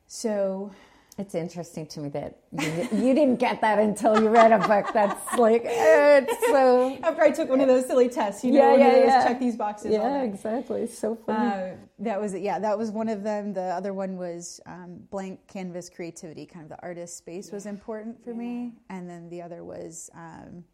So 0.06 0.72
it's 1.18 1.34
interesting 1.34 1.86
to 1.88 2.00
me 2.00 2.08
that 2.10 2.38
you, 2.58 2.88
you, 2.92 3.14
didn't 3.14 3.36
get 3.36 3.60
that 3.60 3.78
until 3.78 4.20
you 4.20 4.28
read 4.30 4.50
a 4.50 4.58
book. 4.58 4.92
That's 4.94 5.38
like 5.38 5.62
it's 5.64 6.46
so. 6.46 6.96
After 7.02 7.22
I 7.22 7.30
took 7.30 7.50
one 7.50 7.60
of 7.60 7.68
those 7.68 7.86
silly 7.86 8.08
tests, 8.08 8.42
you 8.42 8.52
know, 8.52 8.76
yeah, 8.76 8.96
yeah, 8.96 9.04
yeah. 9.04 9.24
check 9.24 9.38
these 9.38 9.56
boxes. 9.56 9.92
Yeah, 9.92 10.22
exactly. 10.22 10.86
So 10.86 11.14
funny. 11.14 11.72
Uh, 11.72 11.76
that 11.98 12.18
was 12.18 12.34
yeah, 12.34 12.58
that 12.58 12.78
was 12.78 12.90
one 12.90 13.10
of 13.10 13.22
them. 13.22 13.52
The 13.52 13.60
other 13.60 13.92
one 13.92 14.16
was 14.16 14.60
um, 14.64 15.00
blank 15.10 15.46
canvas 15.48 15.90
creativity. 15.90 16.46
Kind 16.46 16.64
of 16.64 16.70
the 16.70 16.82
artist 16.82 17.18
space 17.18 17.48
yeah. 17.48 17.54
was 17.54 17.66
important 17.66 18.22
for 18.24 18.30
yeah. 18.30 18.38
me, 18.38 18.72
and 18.88 19.08
then 19.08 19.28
the 19.28 19.42
other 19.42 19.64
was 19.64 20.08
um, 20.14 20.64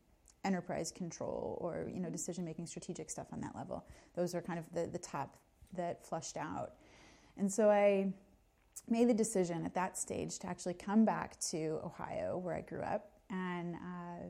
enterprise 0.44 0.92
control 0.92 1.58
or 1.60 1.90
you 1.92 2.00
know 2.00 2.10
decision 2.10 2.44
making, 2.44 2.66
strategic 2.66 3.10
stuff 3.10 3.26
on 3.32 3.40
that 3.40 3.56
level. 3.56 3.84
Those 4.14 4.36
are 4.36 4.40
kind 4.40 4.60
of 4.60 4.66
the 4.72 4.86
the 4.86 4.98
top 4.98 5.36
that 5.74 6.06
flushed 6.06 6.36
out, 6.36 6.74
and 7.36 7.52
so 7.52 7.68
I 7.68 8.12
made 8.88 9.08
the 9.08 9.14
decision 9.14 9.64
at 9.64 9.74
that 9.74 9.98
stage 9.98 10.38
to 10.40 10.46
actually 10.46 10.74
come 10.74 11.04
back 11.04 11.38
to 11.40 11.80
Ohio, 11.84 12.38
where 12.38 12.54
I 12.54 12.60
grew 12.60 12.82
up, 12.82 13.10
and 13.30 13.74
uh, 13.74 14.26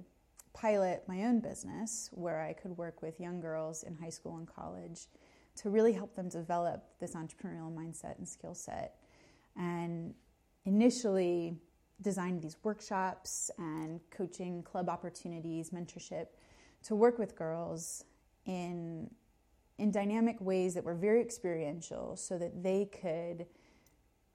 pilot 0.55 1.05
my 1.07 1.25
own 1.25 1.41
business 1.41 2.11
where 2.13 2.41
I 2.41 2.53
could 2.53 2.77
work 2.77 3.03
with 3.03 3.21
young 3.21 3.41
girls 3.41 3.85
in 3.85 3.95
high 3.95 4.11
school 4.11 4.37
and 4.37 4.47
college 4.47 5.07
to 5.57 5.71
really 5.71 5.93
help 5.93 6.15
them 6.15 6.29
develop 6.29 6.85
this 7.01 7.15
entrepreneurial 7.15 7.75
mindset 7.75 8.19
and 8.19 8.29
skill 8.29 8.55
set. 8.55 8.97
And 9.57 10.15
initially 10.65 11.57
designed 12.01 12.43
these 12.43 12.57
workshops 12.63 13.51
and 13.59 14.01
coaching 14.11 14.63
club 14.63 14.89
opportunities, 14.89 15.71
mentorship 15.71 16.27
to 16.85 16.95
work 16.95 17.19
with 17.19 17.35
girls 17.35 18.05
in 18.47 19.11
in 19.79 19.93
dynamic 19.93 20.37
ways 20.41 20.75
that 20.75 20.83
were 20.83 20.95
very 20.95 21.21
experiential 21.21 22.17
so 22.17 22.37
that 22.37 22.65
they 22.65 22.87
could 22.87 23.47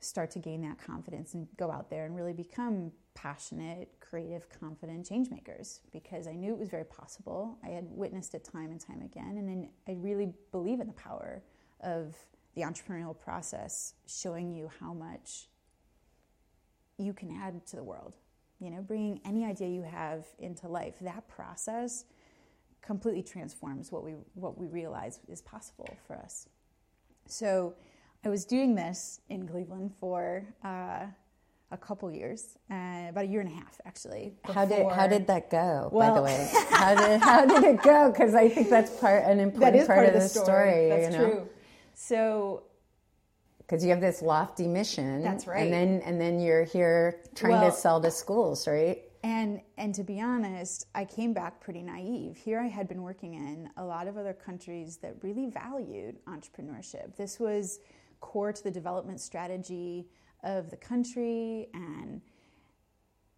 start 0.03 0.31
to 0.31 0.39
gain 0.39 0.61
that 0.61 0.77
confidence 0.77 1.33
and 1.33 1.47
go 1.57 1.71
out 1.71 1.89
there 1.89 2.05
and 2.05 2.15
really 2.15 2.33
become 2.33 2.91
passionate, 3.13 3.89
creative, 3.99 4.47
confident 4.49 5.07
change 5.07 5.29
makers 5.29 5.81
because 5.91 6.27
I 6.27 6.33
knew 6.33 6.53
it 6.53 6.59
was 6.59 6.69
very 6.69 6.85
possible. 6.85 7.57
I 7.63 7.69
had 7.69 7.85
witnessed 7.89 8.35
it 8.35 8.43
time 8.43 8.71
and 8.71 8.79
time 8.79 9.01
again, 9.01 9.37
and 9.37 9.47
then 9.47 9.69
I 9.87 9.93
really 9.99 10.33
believe 10.51 10.79
in 10.79 10.87
the 10.87 10.93
power 10.93 11.41
of 11.81 12.15
the 12.55 12.61
entrepreneurial 12.61 13.17
process 13.17 13.93
showing 14.07 14.51
you 14.51 14.69
how 14.79 14.93
much 14.93 15.47
you 16.97 17.13
can 17.13 17.31
add 17.31 17.65
to 17.67 17.75
the 17.75 17.83
world. 17.83 18.13
You 18.59 18.69
know, 18.69 18.81
bringing 18.81 19.19
any 19.25 19.45
idea 19.45 19.67
you 19.67 19.83
have 19.83 20.25
into 20.39 20.67
life, 20.67 20.95
that 21.01 21.27
process 21.27 22.05
completely 22.81 23.23
transforms 23.23 23.91
what 23.91 24.03
we 24.03 24.13
what 24.33 24.57
we 24.57 24.67
realize 24.67 25.19
is 25.27 25.41
possible 25.41 25.89
for 26.05 26.15
us. 26.15 26.47
So, 27.25 27.73
I 28.25 28.29
was 28.29 28.45
doing 28.45 28.73
this 28.75 29.19
in 29.29 29.47
Cleveland 29.47 29.91
for 29.99 30.45
uh, 30.63 31.05
a 31.71 31.77
couple 31.77 32.09
years, 32.11 32.57
uh, 32.71 33.07
about 33.09 33.25
a 33.25 33.27
year 33.27 33.41
and 33.41 33.49
a 33.49 33.53
half 33.53 33.81
actually. 33.85 34.33
How 34.45 34.65
did 34.65 34.89
how 34.91 35.07
did 35.07 35.27
that 35.27 35.49
go? 35.49 35.89
Well, 35.91 36.09
by 36.09 36.15
the 36.15 36.23
way, 36.23 36.51
how 36.69 36.95
did 36.95 37.21
how 37.21 37.45
did 37.45 37.63
it 37.63 37.81
go? 37.81 38.11
Because 38.11 38.33
I 38.33 38.47
think 38.47 38.69
that's 38.69 38.91
part 38.91 39.23
an 39.25 39.39
important 39.39 39.73
that 39.73 39.75
is 39.81 39.87
part, 39.87 40.05
part 40.05 40.15
of 40.15 40.21
the 40.21 40.27
story. 40.29 40.45
story. 40.45 40.89
That's 40.89 41.13
you 41.15 41.19
know? 41.19 41.31
true. 41.31 41.49
So 41.95 42.63
Because 43.57 43.83
you 43.83 43.89
have 43.89 44.01
this 44.01 44.21
lofty 44.21 44.67
mission. 44.67 45.21
That's 45.21 45.45
right. 45.45 45.63
And 45.63 45.73
then 45.73 46.01
and 46.05 46.21
then 46.21 46.39
you're 46.39 46.63
here 46.63 47.21
trying 47.35 47.53
Well- 47.53 47.71
to 47.71 47.75
sell 47.75 47.99
to 48.01 48.11
schools, 48.11 48.67
right? 48.67 49.01
And 49.25 49.61
and 49.77 49.95
to 49.95 50.03
be 50.03 50.19
honest, 50.21 50.87
I 50.95 51.05
came 51.05 51.33
back 51.33 51.59
pretty 51.61 51.81
naive. 51.81 52.37
Here 52.37 52.59
I 52.59 52.67
had 52.67 52.87
been 52.87 53.01
working 53.01 53.33
in 53.35 53.69
a 53.77 53.83
lot 53.83 54.07
of 54.07 54.17
other 54.17 54.33
countries 54.33 54.97
that 54.97 55.15
really 55.23 55.47
valued 55.47 56.17
entrepreneurship. 56.25 57.15
This 57.15 57.39
was 57.39 57.79
core 58.23 58.53
to 58.53 58.63
the 58.63 58.71
development 58.71 59.19
strategy 59.19 60.07
of 60.43 60.69
the 60.71 60.77
country 60.77 61.67
and 61.73 62.21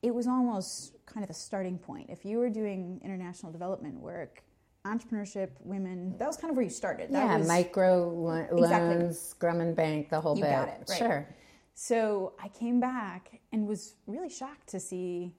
it 0.03 0.13
was 0.13 0.27
almost 0.27 0.93
kind 1.07 1.23
of 1.23 1.27
the 1.27 1.33
starting 1.33 1.79
point. 1.79 2.11
If 2.11 2.23
you 2.23 2.37
were 2.37 2.51
doing 2.51 3.01
international 3.03 3.51
development 3.51 3.99
work, 3.99 4.43
entrepreneurship, 4.85 5.49
women, 5.61 6.15
that 6.19 6.27
was 6.27 6.37
kind 6.37 6.51
of 6.51 6.55
where 6.55 6.63
you 6.63 6.69
started. 6.69 7.09
That 7.09 7.25
yeah, 7.25 7.37
was, 7.37 7.47
micro 7.47 8.07
lo- 8.09 8.47
Exactly. 8.61 8.97
loans, 8.97 9.33
Grameen 9.39 9.75
Bank, 9.75 10.09
the 10.11 10.21
whole 10.21 10.37
You 10.37 10.43
bit. 10.43 10.51
got 10.51 10.67
it, 10.67 10.83
right. 10.87 10.97
Sure. 10.99 11.27
So 11.73 12.33
I 12.41 12.49
came 12.49 12.79
back 12.79 13.39
and 13.51 13.67
was 13.67 13.95
really 14.05 14.29
shocked 14.29 14.67
to 14.69 14.79
see 14.79 15.33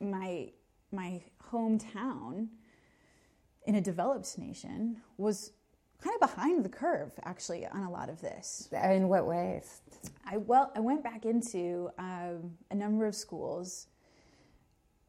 my 0.00 0.52
my 0.92 1.20
hometown 1.50 2.46
in 3.66 3.74
a 3.74 3.80
developed 3.80 4.38
nation 4.38 4.98
was 5.18 5.50
kind 6.02 6.14
of 6.20 6.28
behind 6.28 6.64
the 6.64 6.68
curve 6.68 7.12
actually 7.24 7.66
on 7.66 7.82
a 7.82 7.90
lot 7.90 8.08
of 8.08 8.20
this. 8.20 8.68
In 8.72 9.08
what 9.08 9.26
ways? 9.26 9.80
I 10.24 10.36
well 10.36 10.72
I 10.74 10.80
went 10.80 11.02
back 11.02 11.24
into 11.24 11.90
um, 11.98 12.56
a 12.70 12.74
number 12.74 13.06
of 13.06 13.14
schools. 13.14 13.88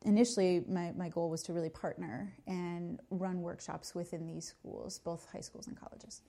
Initially, 0.05 0.63
my, 0.69 0.93
my 0.95 1.09
goal 1.09 1.29
was 1.29 1.43
to 1.43 1.53
really 1.53 1.69
partner 1.69 2.33
and 2.45 2.99
run 3.09 3.41
workshops 3.41 3.95
within 3.95 4.27
these 4.27 4.45
schools, 4.45 4.99
both 4.99 5.27
high 5.33 5.41
schools 5.41 5.67
and 5.67 5.77
colleges, 5.77 6.21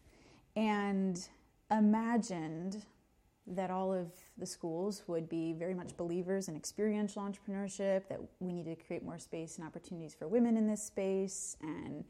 and 0.57 1.29
imagined 1.71 2.83
that 3.47 3.71
all 3.71 3.93
of 3.93 4.11
the 4.37 4.47
schools 4.47 5.05
would 5.07 5.29
be 5.29 5.53
very 5.53 5.75
much 5.75 5.97
believers 5.97 6.49
in 6.49 6.57
experiential 6.57 7.23
entrepreneurship, 7.23 8.09
that 8.09 8.19
we 8.41 8.53
need 8.53 8.65
to 8.65 8.75
create 8.75 9.03
more 9.05 9.19
space 9.19 9.59
and 9.59 9.67
opportunities 9.67 10.15
for 10.15 10.27
women 10.27 10.57
in 10.57 10.67
this 10.67 10.83
space, 10.83 11.57
and 11.61 12.05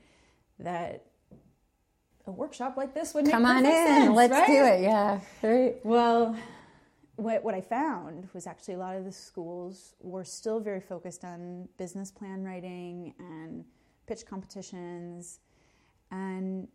that 0.58 1.06
a 2.28 2.32
workshop 2.32 2.76
like 2.76 2.94
this 2.94 3.14
would 3.14 3.24
make 3.24 3.32
Come 3.32 3.44
on 3.46 3.64
in. 3.64 3.72
sense, 3.72 4.14
Let's 4.16 4.32
right? 4.32 4.46
do 4.46 4.64
it. 4.64 4.82
Yeah. 4.82 5.20
Right. 5.42 5.76
Well, 5.84 6.36
what, 7.16 7.42
what 7.42 7.54
I 7.54 7.60
found 7.60 8.28
was 8.32 8.46
actually 8.46 8.74
a 8.74 8.78
lot 8.78 8.94
of 8.96 9.04
the 9.04 9.12
schools 9.12 9.94
were 10.00 10.24
still 10.24 10.60
very 10.60 10.80
focused 10.80 11.24
on 11.24 11.68
business 11.78 12.10
plan 12.12 12.44
writing 12.44 13.14
and 13.18 13.64
pitch 14.06 14.24
competitions 14.26 15.40
and, 16.12 16.68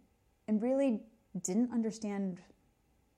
and 0.48 0.62
really 0.62 1.01
didn't 1.43 1.72
understand 1.72 2.39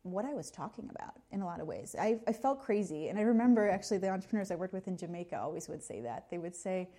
what 0.04 0.24
I 0.24 0.34
was 0.34 0.52
talking 0.52 0.88
about 0.94 1.16
in 1.32 1.42
a 1.42 1.46
lot 1.46 1.60
of 1.60 1.66
ways. 1.68 1.96
I, 2.00 2.20
I 2.28 2.34
felt 2.34 2.62
crazy. 2.62 3.08
And 3.08 3.18
I 3.18 3.24
remember 3.24 3.68
actually 3.68 3.98
the 3.98 4.10
entrepreneurs 4.10 4.52
I 4.52 4.56
worked 4.56 4.74
with 4.74 4.88
in 4.88 4.98
Jamaica 4.98 5.40
always 5.42 5.68
would 5.68 5.82
say 5.84 6.02
that. 6.02 6.30
They 6.30 6.38
would 6.38 6.56
say, 6.56 6.90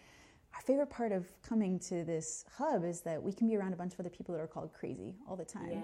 our 0.55 0.61
favorite 0.63 0.91
part 0.91 1.13
of 1.13 1.27
coming 1.43 1.79
to 1.81 2.05
this 2.05 2.45
hub 2.57 2.85
is 2.85 3.01
that 3.03 3.23
we 3.23 3.33
can 3.33 3.47
be 3.47 3.57
around 3.57 3.73
a 3.73 3.77
bunch 3.77 3.93
of 3.95 4.01
other 4.01 4.09
people 4.11 4.35
that 4.35 4.41
are 4.41 4.47
called 4.47 4.73
crazy 4.73 5.15
all 5.29 5.37
the 5.37 5.45
time. 5.45 5.83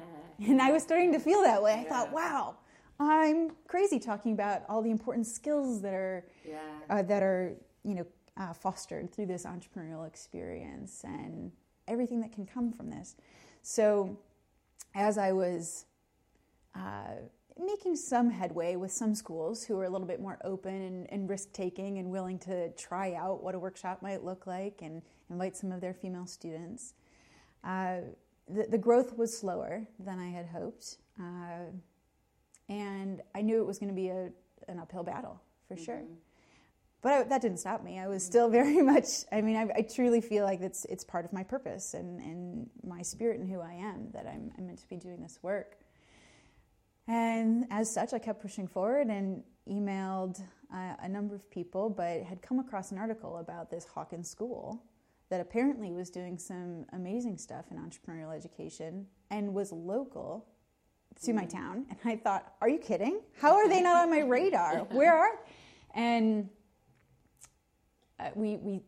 And 0.49 0.61
I 0.63 0.73
was 0.73 0.83
starting 0.83 1.13
to 1.13 1.19
feel 1.19 1.43
that 1.43 1.63
way. 1.63 1.75
I 1.75 1.85
thought, 1.85 2.13
wow, 2.13 2.57
I'm 2.99 3.51
crazy 3.69 3.99
talking 3.99 4.33
about 4.33 4.63
all 4.69 4.83
the 4.83 4.91
important 4.91 5.27
skills 5.27 5.83
that 5.83 5.95
are 5.95 6.25
uh, 6.91 7.03
that 7.03 7.23
are 7.23 7.55
you 7.85 7.95
know 7.95 8.07
uh, 8.37 8.53
fostered 8.53 9.13
through 9.13 9.27
this 9.27 9.45
entrepreneurial 9.45 10.07
experience 10.07 11.03
and 11.05 11.53
everything 11.89 12.21
that 12.21 12.33
can 12.33 12.47
come 12.47 12.73
from 12.73 12.89
this. 12.91 13.17
So, 13.63 14.19
as 14.95 15.19
I 15.19 15.33
was 15.33 15.87
uh, 16.75 17.17
making 17.59 17.97
some 17.97 18.31
headway 18.31 18.77
with 18.77 18.93
some 18.93 19.15
schools 19.15 19.65
who 19.65 19.79
are 19.79 19.85
a 19.85 19.91
little 19.91 20.07
bit 20.07 20.21
more 20.21 20.39
open 20.45 20.75
and, 20.75 21.13
and 21.13 21.29
risk 21.29 21.53
taking 21.53 21.99
and 21.99 22.11
willing 22.11 22.39
to 22.41 22.71
try 22.73 23.15
out 23.15 23.43
what 23.43 23.55
a 23.55 23.59
workshop 23.59 24.03
might 24.03 24.25
look 24.25 24.47
like 24.47 24.81
and 24.83 25.03
invite 25.31 25.57
some 25.57 25.73
of 25.73 25.81
their 25.81 25.95
female 25.95 26.27
students. 26.27 26.95
Uh, 27.65 27.99
the, 28.49 28.67
the 28.69 28.79
growth 28.79 29.17
was 29.17 29.37
slower 29.37 29.87
than 29.99 30.19
I 30.19 30.29
had 30.29 30.47
hoped, 30.47 30.99
uh, 31.21 31.71
and 32.69 33.21
I 33.35 33.43
knew 33.43 33.61
it 33.61 33.67
was 33.67 33.79
going 33.79 33.91
to 33.91 33.95
be 33.95 34.09
a, 34.09 34.31
an 34.69 34.79
uphill 34.79 35.05
battle 35.05 35.41
for 35.69 35.77
sure. 35.77 36.03
But 37.03 37.13
I, 37.13 37.23
that 37.25 37.43
didn't 37.43 37.59
stop 37.59 37.83
me. 37.83 37.99
I 37.99 38.09
was 38.09 38.25
still 38.25 38.49
very 38.51 38.81
much. 38.81 39.09
I 39.31 39.41
mean, 39.43 39.57
I, 39.57 39.69
I 39.79 39.83
truly 39.83 40.21
feel 40.21 40.45
like 40.45 40.61
it's 40.61 40.85
it's 40.87 41.05
part 41.05 41.25
of 41.25 41.33
my 41.33 41.43
purpose 41.43 41.95
and, 41.95 42.21
and 42.21 42.71
my 42.85 43.03
spirit 43.03 43.41
and 43.41 43.49
who 43.49 43.61
I 43.61 43.75
am 43.75 44.09
that 44.13 44.27
I'm, 44.27 44.53
I'm 44.57 44.67
meant 44.67 44.79
to 44.79 44.89
be 44.89 44.97
doing 44.97 45.21
this 45.21 45.39
work. 45.43 45.77
And 47.09 47.67
as 47.71 47.93
such, 47.93 48.13
I 48.13 48.19
kept 48.19 48.41
pushing 48.41 48.69
forward 48.69 49.09
and 49.09 49.43
emailed 49.69 50.41
uh, 50.73 50.95
a 51.01 51.09
number 51.09 51.35
of 51.35 51.51
people, 51.51 51.91
but 51.91 52.23
had 52.23 52.43
come 52.43 52.59
across 52.59 52.93
an 52.93 52.99
article 52.99 53.39
about 53.39 53.71
this 53.71 53.87
Hawken 53.87 54.25
School 54.25 54.83
that 55.29 55.41
apparently 55.41 55.91
was 55.93 56.11
doing 56.11 56.39
some 56.39 56.85
amazing 56.93 57.39
stuff 57.39 57.67
in 57.71 57.79
entrepreneurial 57.79 58.35
education 58.35 59.07
and 59.31 59.55
was 59.55 59.73
local 59.73 60.47
to 61.23 61.33
my 61.33 61.45
town. 61.45 61.87
And 61.91 61.99
I 62.05 62.17
thought, 62.17 62.55
are 62.61 62.69
you 62.69 62.79
kidding? 62.79 63.21
How 63.41 63.55
are 63.55 63.69
they 63.69 63.81
not 63.81 64.03
on 64.03 64.11
my 64.11 64.21
radar? 64.21 64.81
Where 64.91 65.15
are? 65.15 65.41
And 65.95 66.49
uh, 68.19 68.31
we 68.35 68.57
we 68.57 68.81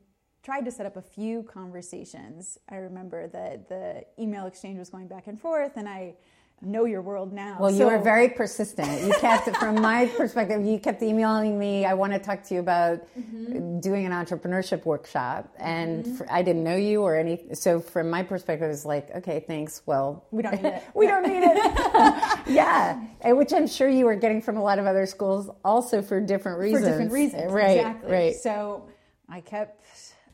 tried 0.42 0.64
to 0.66 0.70
set 0.70 0.84
up 0.86 0.96
a 0.96 1.02
few 1.02 1.42
conversations. 1.44 2.58
I 2.68 2.76
remember 2.76 3.26
that 3.28 3.68
the 3.68 4.04
email 4.18 4.46
exchange 4.46 4.78
was 4.78 4.90
going 4.90 5.08
back 5.08 5.26
and 5.26 5.40
forth, 5.40 5.72
and 5.76 5.88
I 5.88 6.14
know 6.62 6.84
your 6.86 7.02
world 7.02 7.32
now. 7.32 7.56
Well, 7.60 7.70
you 7.70 7.84
were 7.86 7.98
very 7.98 8.28
persistent. 8.30 9.02
You 9.02 9.12
kept, 9.20 9.54
from 9.56 9.80
my 9.82 10.06
perspective, 10.16 10.64
you 10.64 10.78
kept 10.78 11.02
emailing 11.02 11.58
me. 11.58 11.84
I 11.84 11.94
want 11.94 12.12
to 12.14 12.18
talk 12.18 12.42
to 12.44 12.54
you 12.54 12.60
about 12.60 13.00
Mm-hmm. 13.18 13.80
doing 13.80 14.06
an 14.06 14.12
entrepreneurship 14.12 14.84
workshop, 14.84 15.52
and 15.58 16.18
for, 16.18 16.30
I 16.32 16.42
didn't 16.42 16.64
know 16.64 16.76
you 16.76 17.02
or 17.02 17.16
any. 17.16 17.42
So, 17.54 17.78
from 17.80 18.08
my 18.10 18.22
perspective, 18.22 18.66
it 18.66 18.68
was 18.70 18.84
like, 18.86 19.10
okay, 19.16 19.44
thanks. 19.46 19.82
Well, 19.86 20.24
We 20.30 20.42
don't 20.42 20.54
need 20.62 20.64
it. 20.68 20.82
we 20.94 21.06
don't 21.06 21.22
need 21.22 21.42
it. 21.44 21.56
yeah, 22.48 23.02
and 23.20 23.36
which 23.36 23.52
I'm 23.52 23.66
sure 23.66 23.88
you 23.88 24.06
were 24.06 24.16
getting 24.16 24.40
from 24.42 24.56
a 24.56 24.62
lot 24.62 24.78
of 24.78 24.86
other 24.86 25.06
schools, 25.06 25.50
also 25.64 26.02
for 26.02 26.20
different 26.20 26.58
reasons. 26.58 26.84
for 26.84 26.90
different 26.90 27.12
reasons. 27.12 27.52
right? 27.52 27.76
exactly. 27.78 28.10
Right. 28.12 28.34
So 28.36 28.88
I 29.28 29.40
kept. 29.40 29.82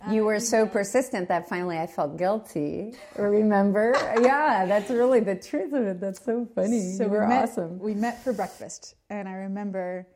You 0.08 0.24
were 0.24 0.40
so 0.40 0.66
persistent 0.66 1.28
that 1.28 1.48
finally 1.48 1.78
I 1.78 1.86
felt 1.86 2.16
guilty. 2.16 2.94
Remember? 3.16 3.92
yeah, 4.20 4.64
that's 4.66 4.90
really 4.90 5.20
the 5.20 5.34
truth 5.34 5.72
of 5.72 5.86
it. 5.86 6.00
That's 6.00 6.24
so 6.24 6.46
funny. 6.54 6.92
So 6.92 7.04
you 7.04 7.10
we 7.10 7.16
were 7.18 7.28
met, 7.28 7.44
awesome. 7.44 7.78
We 7.78 7.94
met 7.94 8.22
for 8.24 8.32
breakfast, 8.32 8.94
and 9.10 9.28
I 9.28 9.34
remember 9.34 10.06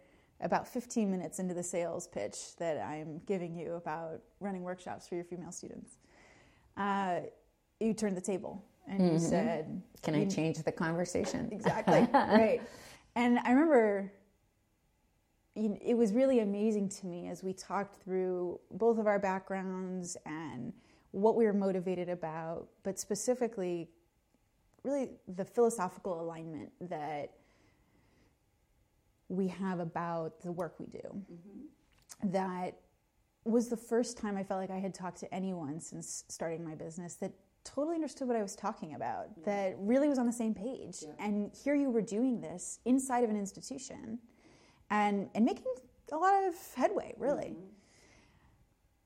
about 0.40 0.68
15 0.68 1.10
minutes 1.10 1.38
into 1.38 1.54
the 1.54 1.62
sales 1.62 2.06
pitch 2.06 2.56
that 2.58 2.78
I'm 2.78 3.20
giving 3.26 3.54
you 3.54 3.74
about 3.74 4.20
running 4.40 4.62
workshops 4.62 5.08
for 5.08 5.14
your 5.14 5.24
female 5.24 5.52
students. 5.52 5.98
Uh, 6.76 7.20
you 7.80 7.94
turned 7.94 8.16
the 8.16 8.22
table 8.22 8.64
and 8.88 9.12
you 9.12 9.18
said, 9.18 9.66
Mm-hmm. 9.66 9.78
Can 10.02 10.14
I 10.14 10.26
change 10.26 10.58
the 10.58 10.72
conversation? 10.72 11.48
Exactly. 11.50 12.06
right. 12.12 12.60
And 13.16 13.38
I 13.38 13.52
remember 13.52 14.12
it 15.56 15.96
was 15.96 16.12
really 16.12 16.40
amazing 16.40 16.88
to 16.88 17.06
me 17.06 17.28
as 17.28 17.44
we 17.44 17.52
talked 17.52 18.02
through 18.02 18.58
both 18.72 18.98
of 18.98 19.06
our 19.06 19.18
backgrounds 19.20 20.16
and 20.26 20.72
what 21.12 21.36
we 21.36 21.44
were 21.44 21.52
motivated 21.52 22.08
about, 22.08 22.66
but 22.82 22.98
specifically, 22.98 23.88
really 24.82 25.10
the 25.28 25.44
philosophical 25.44 26.20
alignment 26.20 26.72
that 26.80 27.32
we 29.28 29.46
have 29.46 29.78
about 29.78 30.40
the 30.42 30.50
work 30.50 30.74
we 30.80 30.86
do. 30.86 30.98
Mm-hmm. 30.98 32.32
That 32.32 32.76
was 33.44 33.68
the 33.68 33.76
first 33.76 34.18
time 34.18 34.36
I 34.36 34.42
felt 34.42 34.60
like 34.60 34.70
I 34.70 34.78
had 34.78 34.92
talked 34.92 35.18
to 35.20 35.32
anyone 35.32 35.80
since 35.80 36.24
starting 36.28 36.64
my 36.64 36.74
business 36.74 37.14
that 37.16 37.32
totally 37.62 37.94
understood 37.94 38.26
what 38.26 38.36
I 38.36 38.42
was 38.42 38.56
talking 38.56 38.94
about, 38.94 39.28
yeah. 39.36 39.44
that 39.46 39.76
really 39.78 40.08
was 40.08 40.18
on 40.18 40.26
the 40.26 40.32
same 40.32 40.54
page. 40.54 40.98
Yeah. 41.02 41.24
And 41.24 41.50
here 41.54 41.74
you 41.74 41.90
were 41.90 42.02
doing 42.02 42.40
this 42.40 42.80
inside 42.84 43.24
of 43.24 43.30
an 43.30 43.36
institution 43.36 44.18
and, 44.90 45.28
and 45.34 45.44
making 45.44 45.64
a 46.12 46.16
lot 46.16 46.44
of 46.44 46.54
headway, 46.74 47.14
really. 47.18 47.50
Mm-hmm. 47.50 47.68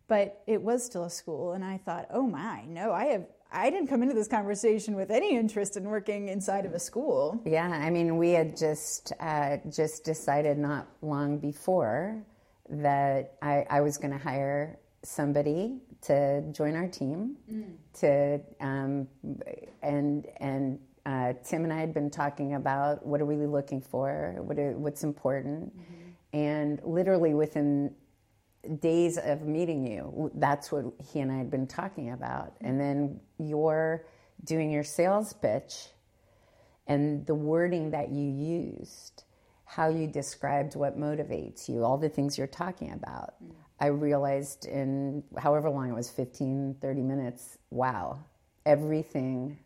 But 0.08 0.42
it 0.46 0.62
was 0.62 0.84
still 0.84 1.04
a 1.04 1.10
school, 1.10 1.52
and 1.52 1.62
I 1.64 1.76
thought, 1.78 2.06
oh 2.10 2.26
my, 2.26 2.64
no, 2.64 2.92
I 2.92 3.06
have 3.06 3.26
I 3.50 3.70
didn't 3.70 3.88
come 3.88 4.02
into 4.02 4.14
this 4.14 4.28
conversation 4.28 4.94
with 4.94 5.10
any 5.10 5.36
interest 5.36 5.76
in 5.76 5.84
working 5.84 6.28
inside 6.28 6.66
of 6.66 6.74
a 6.74 6.78
school. 6.78 7.40
Yeah, 7.46 7.68
I 7.68 7.88
mean, 7.88 8.18
we 8.18 8.30
had 8.32 8.56
just 8.56 9.12
uh, 9.20 9.56
just 9.70 10.04
decided 10.04 10.58
not 10.58 10.86
long 11.00 11.38
before 11.38 12.22
that 12.68 13.34
I, 13.40 13.66
I 13.70 13.80
was 13.80 13.96
going 13.96 14.10
to 14.10 14.18
hire 14.18 14.78
somebody 15.02 15.78
to 16.02 16.42
join 16.52 16.74
our 16.76 16.88
team. 16.88 17.36
Mm. 17.50 17.76
To 18.00 18.40
um, 18.60 19.08
and 19.82 20.26
and 20.38 20.78
uh, 21.06 21.34
Tim 21.44 21.64
and 21.64 21.72
I 21.72 21.80
had 21.80 21.94
been 21.94 22.10
talking 22.10 22.54
about 22.54 23.06
what 23.06 23.20
are 23.20 23.26
we 23.26 23.36
looking 23.46 23.80
for, 23.80 24.36
what 24.38 24.58
are, 24.58 24.72
what's 24.72 25.04
important, 25.04 25.76
mm-hmm. 25.76 26.36
and 26.36 26.80
literally 26.84 27.34
within 27.34 27.94
days 28.80 29.18
of 29.18 29.42
meeting 29.42 29.86
you, 29.86 30.30
that's 30.34 30.70
what 30.70 30.84
he 31.12 31.20
and 31.20 31.30
I 31.32 31.38
had 31.38 31.50
been 31.50 31.66
talking 31.66 32.10
about. 32.12 32.54
Mm-hmm. 32.54 32.66
And 32.66 32.80
then 32.80 33.20
you're 33.38 34.04
doing 34.44 34.70
your 34.70 34.84
sales 34.84 35.32
pitch, 35.32 35.88
and 36.86 37.26
the 37.26 37.34
wording 37.34 37.90
that 37.90 38.10
you 38.10 38.24
used 38.24 39.24
how 39.68 39.88
you 39.90 40.06
described 40.06 40.74
what 40.76 40.98
motivates 40.98 41.68
you, 41.68 41.84
all 41.84 41.98
the 41.98 42.08
things 42.08 42.38
you're 42.38 42.46
talking 42.46 42.90
about. 42.90 43.34
Mm. 43.44 43.50
I 43.78 43.86
realized 43.88 44.64
in 44.64 45.22
however 45.36 45.68
long 45.68 45.90
it 45.90 45.94
was 45.94 46.08
15, 46.08 46.76
30 46.80 47.02
minutes 47.02 47.58
wow, 47.70 48.18
everything 48.64 49.58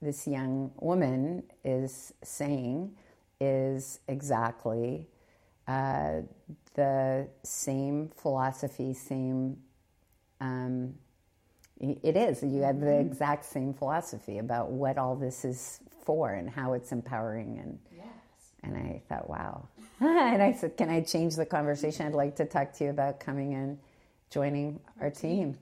this 0.00 0.26
young 0.26 0.72
woman 0.80 1.42
is 1.64 2.12
saying 2.22 2.96
is 3.40 4.00
exactly 4.08 5.06
uh, 5.66 6.22
the 6.74 7.28
same 7.42 8.10
philosophy, 8.16 8.94
same. 8.94 9.58
Um, 10.40 10.94
it 11.80 12.16
is. 12.16 12.42
You 12.42 12.62
have 12.62 12.80
the 12.80 12.86
mm-hmm. 12.86 13.06
exact 13.06 13.44
same 13.44 13.72
philosophy 13.72 14.38
about 14.38 14.70
what 14.70 14.98
all 14.98 15.14
this 15.14 15.44
is 15.44 15.80
for 16.04 16.32
and 16.32 16.50
how 16.50 16.72
it's 16.72 16.90
empowering 16.90 17.58
and 17.58 17.78
and 18.62 18.76
I 18.76 19.02
thought, 19.08 19.28
wow. 19.28 19.68
and 20.00 20.42
I 20.42 20.52
said, 20.52 20.76
can 20.76 20.90
I 20.90 21.00
change 21.00 21.36
the 21.36 21.46
conversation? 21.46 22.06
I'd 22.06 22.14
like 22.14 22.36
to 22.36 22.44
talk 22.44 22.72
to 22.74 22.84
you 22.84 22.90
about 22.90 23.20
coming 23.20 23.54
and 23.54 23.78
joining 24.30 24.80
our 25.00 25.10
team. 25.10 25.58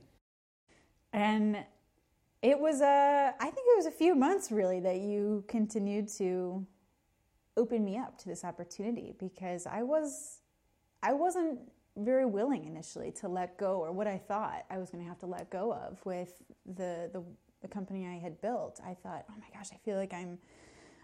And 1.12 1.58
it 2.42 2.58
was 2.58 2.80
a, 2.80 3.34
I 3.38 3.44
think 3.44 3.66
it 3.68 3.76
was 3.76 3.86
a 3.86 3.90
few 3.90 4.14
months 4.14 4.50
really 4.52 4.80
that 4.80 5.00
you 5.00 5.44
continued 5.48 6.08
to 6.18 6.66
open 7.56 7.84
me 7.84 7.96
up 7.96 8.18
to 8.18 8.28
this 8.28 8.44
opportunity 8.44 9.14
because 9.18 9.66
I 9.66 9.82
was, 9.82 10.40
I 11.02 11.12
wasn't 11.12 11.60
very 11.96 12.26
willing 12.26 12.64
initially 12.64 13.10
to 13.10 13.28
let 13.28 13.56
go 13.56 13.78
or 13.78 13.92
what 13.92 14.06
I 14.06 14.18
thought 14.18 14.64
I 14.70 14.78
was 14.78 14.90
going 14.90 15.02
to 15.02 15.08
have 15.08 15.18
to 15.20 15.26
let 15.26 15.48
go 15.50 15.72
of 15.72 16.04
with 16.04 16.42
the, 16.66 17.10
the, 17.12 17.22
the 17.62 17.68
company 17.68 18.06
I 18.06 18.18
had 18.18 18.40
built. 18.40 18.80
I 18.84 18.94
thought, 18.94 19.24
oh 19.30 19.34
my 19.40 19.46
gosh, 19.56 19.68
I 19.72 19.76
feel 19.78 19.96
like 19.96 20.12
I'm, 20.12 20.38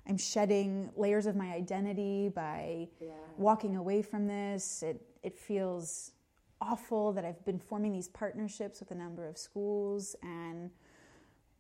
I'm 0.06 0.18
shedding 0.18 0.90
layers 0.96 1.26
of 1.26 1.36
my 1.36 1.52
identity 1.52 2.28
by 2.28 2.88
yeah. 3.00 3.12
walking 3.38 3.76
away 3.76 4.02
from 4.02 4.26
this. 4.26 4.82
It 4.82 5.00
it 5.22 5.38
feels 5.38 6.12
awful 6.60 7.12
that 7.12 7.24
I've 7.24 7.44
been 7.44 7.58
forming 7.58 7.92
these 7.92 8.08
partnerships 8.08 8.80
with 8.80 8.90
a 8.90 8.94
number 8.94 9.26
of 9.26 9.36
schools 9.36 10.14
and 10.22 10.70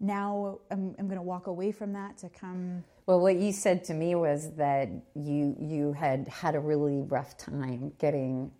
now 0.02 0.58
I'm, 0.70 0.94
I'm 0.98 1.06
going 1.06 1.16
to 1.16 1.22
walk 1.22 1.46
away 1.46 1.72
from 1.72 1.92
that 1.94 2.18
to 2.18 2.28
come 2.28 2.84
well 3.06 3.20
what 3.20 3.36
you 3.36 3.52
said 3.52 3.84
to 3.84 3.94
me 3.94 4.14
was 4.14 4.50
that 4.56 4.88
you 5.14 5.56
you 5.58 5.92
had 5.92 6.28
had 6.28 6.54
a 6.54 6.60
really 6.60 7.00
rough 7.00 7.36
time 7.38 7.92
getting 7.98 8.50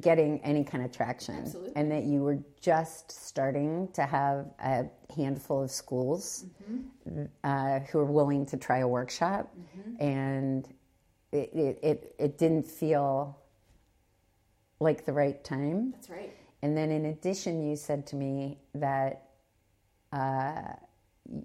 getting 0.00 0.40
any 0.44 0.64
kind 0.64 0.84
of 0.84 0.92
traction 0.92 1.36
Absolutely. 1.36 1.72
and 1.76 1.90
that 1.90 2.04
you 2.04 2.22
were 2.22 2.38
just 2.60 3.10
starting 3.10 3.88
to 3.94 4.04
have 4.04 4.46
a 4.58 4.86
handful 5.14 5.62
of 5.62 5.70
schools 5.70 6.44
mm-hmm. 6.70 7.24
uh, 7.44 7.80
who 7.80 7.98
were 7.98 8.04
willing 8.04 8.44
to 8.46 8.56
try 8.56 8.78
a 8.78 8.88
workshop 8.88 9.54
mm-hmm. 9.58 10.02
and 10.02 10.68
it, 11.32 11.50
it, 11.54 11.78
it, 11.82 12.14
it, 12.18 12.38
didn't 12.38 12.64
feel 12.64 13.38
like 14.80 15.06
the 15.06 15.12
right 15.12 15.42
time 15.44 15.92
that's 15.92 16.10
right 16.10 16.34
and 16.62 16.76
then 16.76 16.90
in 16.90 17.06
addition 17.06 17.66
you 17.66 17.74
said 17.74 18.06
to 18.06 18.16
me 18.16 18.58
that 18.74 19.22
uh, 20.12 20.74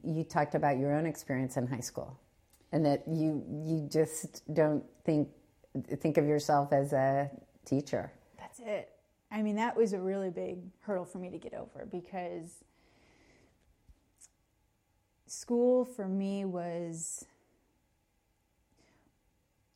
you 0.03 0.23
talked 0.23 0.55
about 0.55 0.77
your 0.77 0.93
own 0.93 1.05
experience 1.05 1.57
in 1.57 1.67
high 1.67 1.79
school 1.79 2.19
and 2.71 2.85
that 2.85 3.03
you 3.07 3.43
you 3.65 3.87
just 3.91 4.43
don't 4.53 4.83
think 5.05 5.27
think 5.99 6.17
of 6.17 6.25
yourself 6.25 6.73
as 6.73 6.93
a 6.93 7.29
teacher 7.65 8.11
That's 8.37 8.59
it. 8.59 8.89
I 9.31 9.41
mean, 9.41 9.55
that 9.55 9.77
was 9.77 9.93
a 9.93 9.99
really 9.99 10.29
big 10.29 10.59
hurdle 10.81 11.05
for 11.05 11.17
me 11.17 11.29
to 11.29 11.37
get 11.37 11.53
over 11.53 11.87
because 11.89 12.63
school 15.25 15.85
for 15.85 16.07
me 16.07 16.43
was 16.43 17.25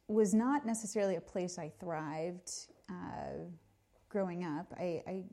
was 0.08 0.34
not 0.34 0.66
necessarily 0.66 1.16
a 1.16 1.22
place 1.22 1.58
I 1.58 1.72
thrived 1.80 2.52
uh, 2.90 3.46
growing 4.10 4.44
up. 4.44 4.72
I, 4.78 5.02
I 5.08 5.24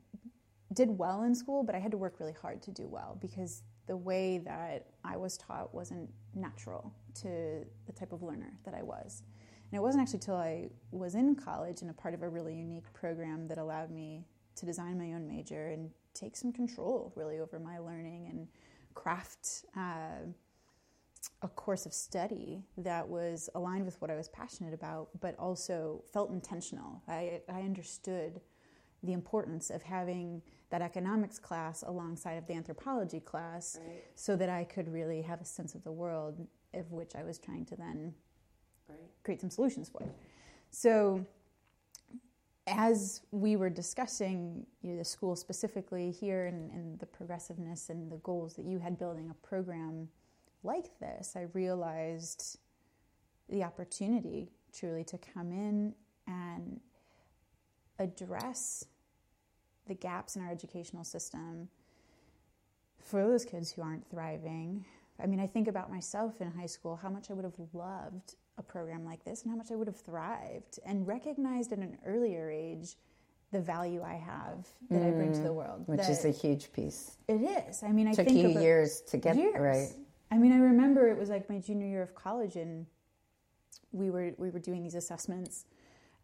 did 0.73 0.89
well 0.89 1.23
in 1.23 1.35
school, 1.35 1.63
but 1.63 1.75
I 1.75 1.79
had 1.79 1.91
to 1.91 1.97
work 1.97 2.15
really 2.19 2.33
hard 2.41 2.61
to 2.63 2.71
do 2.71 2.87
well 2.87 3.17
because 3.21 3.61
the 3.87 3.97
way 3.97 4.39
that 4.39 4.87
I 5.03 5.17
was 5.17 5.37
taught 5.37 5.73
wasn't 5.73 6.09
natural 6.33 6.93
to 7.15 7.65
the 7.85 7.93
type 7.93 8.13
of 8.13 8.23
learner 8.23 8.57
that 8.65 8.73
I 8.73 8.81
was. 8.81 9.23
And 9.71 9.77
it 9.77 9.81
wasn't 9.81 10.03
actually 10.03 10.17
until 10.17 10.35
I 10.35 10.69
was 10.91 11.15
in 11.15 11.35
college 11.35 11.81
and 11.81 11.89
a 11.89 11.93
part 11.93 12.13
of 12.13 12.21
a 12.21 12.29
really 12.29 12.55
unique 12.55 12.91
program 12.93 13.47
that 13.47 13.57
allowed 13.57 13.91
me 13.91 14.25
to 14.55 14.65
design 14.65 14.97
my 14.97 15.13
own 15.13 15.27
major 15.27 15.69
and 15.69 15.89
take 16.13 16.35
some 16.35 16.53
control 16.53 17.11
really 17.15 17.39
over 17.39 17.59
my 17.59 17.79
learning 17.79 18.27
and 18.29 18.47
craft 18.93 19.65
uh, 19.75 20.27
a 21.41 21.47
course 21.47 21.85
of 21.85 21.93
study 21.93 22.63
that 22.77 23.07
was 23.07 23.49
aligned 23.55 23.85
with 23.85 23.99
what 24.01 24.11
I 24.11 24.15
was 24.15 24.29
passionate 24.29 24.73
about, 24.73 25.09
but 25.19 25.37
also 25.39 26.03
felt 26.11 26.31
intentional. 26.31 27.01
I, 27.07 27.41
I 27.49 27.61
understood 27.61 28.41
the 29.03 29.13
importance 29.13 29.69
of 29.69 29.83
having 29.83 30.41
that 30.69 30.81
economics 30.81 31.37
class 31.37 31.83
alongside 31.85 32.33
of 32.33 32.47
the 32.47 32.53
anthropology 32.53 33.19
class 33.19 33.77
right. 33.85 34.03
so 34.15 34.35
that 34.35 34.49
I 34.49 34.63
could 34.63 34.87
really 34.91 35.21
have 35.21 35.41
a 35.41 35.45
sense 35.45 35.75
of 35.75 35.83
the 35.83 35.91
world 35.91 36.47
of 36.73 36.91
which 36.91 37.15
I 37.15 37.23
was 37.23 37.37
trying 37.37 37.65
to 37.65 37.75
then 37.75 38.13
right. 38.89 38.97
create 39.23 39.41
some 39.41 39.49
solutions 39.49 39.89
for. 39.89 40.03
So, 40.71 41.25
as 42.65 43.21
we 43.31 43.57
were 43.57 43.69
discussing 43.69 44.65
you 44.81 44.93
know, 44.93 44.97
the 44.97 45.05
school 45.05 45.35
specifically 45.35 46.11
here 46.11 46.45
and, 46.45 46.71
and 46.71 46.97
the 46.97 47.05
progressiveness 47.05 47.89
and 47.89 48.09
the 48.09 48.17
goals 48.17 48.53
that 48.55 48.65
you 48.65 48.79
had 48.79 48.97
building 48.97 49.29
a 49.29 49.47
program 49.47 50.07
like 50.63 50.97
this, 50.99 51.33
I 51.35 51.47
realized 51.53 52.57
the 53.49 53.63
opportunity 53.63 54.49
truly 54.71 55.03
to 55.03 55.17
come 55.17 55.51
in 55.51 55.93
and 56.25 56.79
address 57.99 58.85
the 59.87 59.93
gaps 59.93 60.35
in 60.35 60.41
our 60.41 60.51
educational 60.51 61.03
system 61.03 61.67
for 63.03 63.25
those 63.27 63.45
kids 63.45 63.71
who 63.71 63.81
aren't 63.81 64.09
thriving. 64.09 64.85
I 65.21 65.27
mean, 65.27 65.39
I 65.39 65.47
think 65.47 65.67
about 65.67 65.91
myself 65.91 66.41
in 66.41 66.51
high 66.51 66.65
school, 66.65 66.95
how 66.95 67.09
much 67.09 67.29
I 67.29 67.33
would 67.33 67.45
have 67.45 67.53
loved 67.73 68.35
a 68.57 68.63
program 68.63 69.05
like 69.05 69.23
this 69.23 69.43
and 69.43 69.51
how 69.51 69.57
much 69.57 69.71
I 69.71 69.75
would 69.75 69.87
have 69.87 69.99
thrived 69.99 70.79
and 70.85 71.07
recognized 71.07 71.71
at 71.71 71.79
an 71.79 71.97
earlier 72.05 72.49
age 72.49 72.95
the 73.51 73.59
value 73.59 74.01
I 74.01 74.15
have 74.15 74.67
that 74.89 75.01
mm, 75.01 75.07
I 75.07 75.11
bring 75.11 75.31
to 75.33 75.39
the 75.39 75.49
mm, 75.49 75.55
world. 75.55 75.83
Which 75.85 76.09
is 76.09 76.25
a 76.25 76.31
huge 76.31 76.71
piece. 76.73 77.17
It 77.27 77.41
is. 77.41 77.83
I 77.83 77.91
mean, 77.91 78.07
I 78.07 78.13
took 78.13 78.27
think 78.27 78.39
you 78.39 78.59
years 78.59 79.01
to 79.01 79.17
get 79.17 79.35
years. 79.35 79.55
right. 79.59 79.89
I 80.31 80.37
mean, 80.37 80.51
I 80.51 80.57
remember 80.57 81.07
it 81.07 81.17
was 81.17 81.29
like 81.29 81.47
my 81.49 81.59
junior 81.59 81.87
year 81.87 82.01
of 82.01 82.15
college, 82.15 82.55
and 82.55 82.87
we 83.91 84.09
were 84.09 84.33
we 84.37 84.49
were 84.49 84.59
doing 84.59 84.81
these 84.81 84.95
assessments 84.95 85.65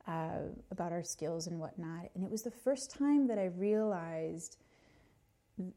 uh, 0.09 0.49
about 0.71 0.91
our 0.91 1.03
skills 1.03 1.47
and 1.47 1.59
whatnot, 1.59 2.09
and 2.15 2.23
it 2.23 2.31
was 2.31 2.41
the 2.41 2.51
first 2.51 2.89
time 2.91 3.27
that 3.27 3.37
I 3.37 3.45
realized 3.45 4.57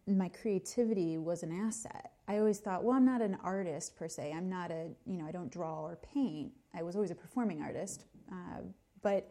my 0.06 0.28
creativity 0.28 1.18
was 1.18 1.42
an 1.42 1.52
asset. 1.52 2.12
I 2.28 2.38
always 2.38 2.58
thought, 2.58 2.84
well, 2.84 2.96
I'm 2.96 3.04
not 3.04 3.20
an 3.20 3.36
artist 3.42 3.96
per 3.96 4.08
se. 4.08 4.32
I'm 4.34 4.48
not 4.48 4.70
a, 4.70 4.88
you 5.06 5.18
know, 5.18 5.26
I 5.26 5.32
don't 5.32 5.50
draw 5.50 5.82
or 5.82 5.98
paint. 6.14 6.52
I 6.74 6.82
was 6.82 6.94
always 6.94 7.10
a 7.10 7.14
performing 7.14 7.60
artist. 7.60 8.04
Uh, 8.30 8.60
but 9.02 9.30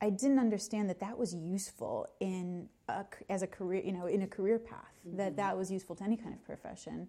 I 0.00 0.10
didn't 0.10 0.38
understand 0.38 0.88
that 0.88 1.00
that 1.00 1.18
was 1.18 1.34
useful 1.34 2.08
in 2.20 2.68
a, 2.88 3.04
as 3.28 3.42
a 3.42 3.46
career, 3.46 3.82
you 3.84 3.92
know, 3.92 4.06
in 4.06 4.22
a 4.22 4.26
career 4.26 4.58
path, 4.58 4.94
mm-hmm. 5.06 5.16
that 5.16 5.36
that 5.36 5.56
was 5.56 5.70
useful 5.70 5.96
to 5.96 6.04
any 6.04 6.16
kind 6.16 6.32
of 6.32 6.44
profession 6.44 7.08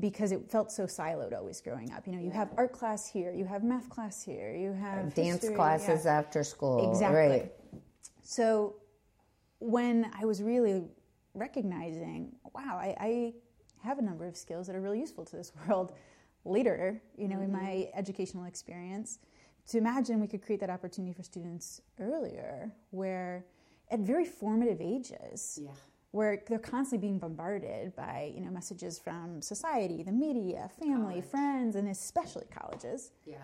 because 0.00 0.32
it 0.32 0.50
felt 0.50 0.70
so 0.70 0.84
siloed 0.84 1.36
always 1.36 1.60
growing 1.60 1.92
up. 1.92 2.06
You 2.06 2.12
know, 2.12 2.20
you 2.20 2.30
have 2.30 2.50
art 2.56 2.72
class 2.72 3.08
here, 3.08 3.32
you 3.32 3.44
have 3.44 3.64
math 3.64 3.88
class 3.88 4.22
here, 4.22 4.54
you 4.54 4.72
have 4.72 5.14
dance 5.14 5.40
history, 5.40 5.56
classes 5.56 6.04
yeah. 6.04 6.18
after 6.18 6.44
school. 6.44 6.90
Exactly. 6.90 7.18
Right. 7.18 7.52
So 8.22 8.76
when 9.58 10.10
I 10.18 10.24
was 10.24 10.42
really 10.42 10.84
recognizing, 11.34 12.32
wow, 12.54 12.78
I, 12.78 12.96
I, 13.00 13.34
have 13.84 14.00
a 14.00 14.02
number 14.02 14.26
of 14.26 14.36
skills 14.36 14.66
that 14.66 14.74
are 14.74 14.80
really 14.80 14.98
useful 14.98 15.24
to 15.24 15.36
this 15.36 15.52
world 15.68 15.92
later, 16.44 17.00
you 17.16 17.28
know, 17.28 17.36
mm-hmm. 17.36 17.44
in 17.44 17.52
my 17.52 17.88
educational 17.94 18.44
experience, 18.44 19.20
to 19.68 19.78
imagine 19.78 20.18
we 20.20 20.26
could 20.26 20.42
create 20.42 20.58
that 20.58 20.68
opportunity 20.68 21.12
for 21.12 21.22
students 21.22 21.80
earlier 22.00 22.72
where 22.90 23.46
at 23.92 24.00
very 24.00 24.24
formative 24.24 24.80
ages. 24.80 25.60
Yeah 25.62 25.70
where 26.10 26.42
they're 26.48 26.58
constantly 26.58 27.06
being 27.06 27.18
bombarded 27.18 27.94
by 27.94 28.32
you 28.34 28.40
know 28.40 28.50
messages 28.50 28.98
from 28.98 29.42
society, 29.42 30.02
the 30.02 30.12
media, 30.12 30.70
family, 30.80 31.14
College. 31.14 31.24
friends, 31.26 31.76
and 31.76 31.88
especially 31.88 32.46
colleges. 32.50 33.12
Yeah. 33.26 33.36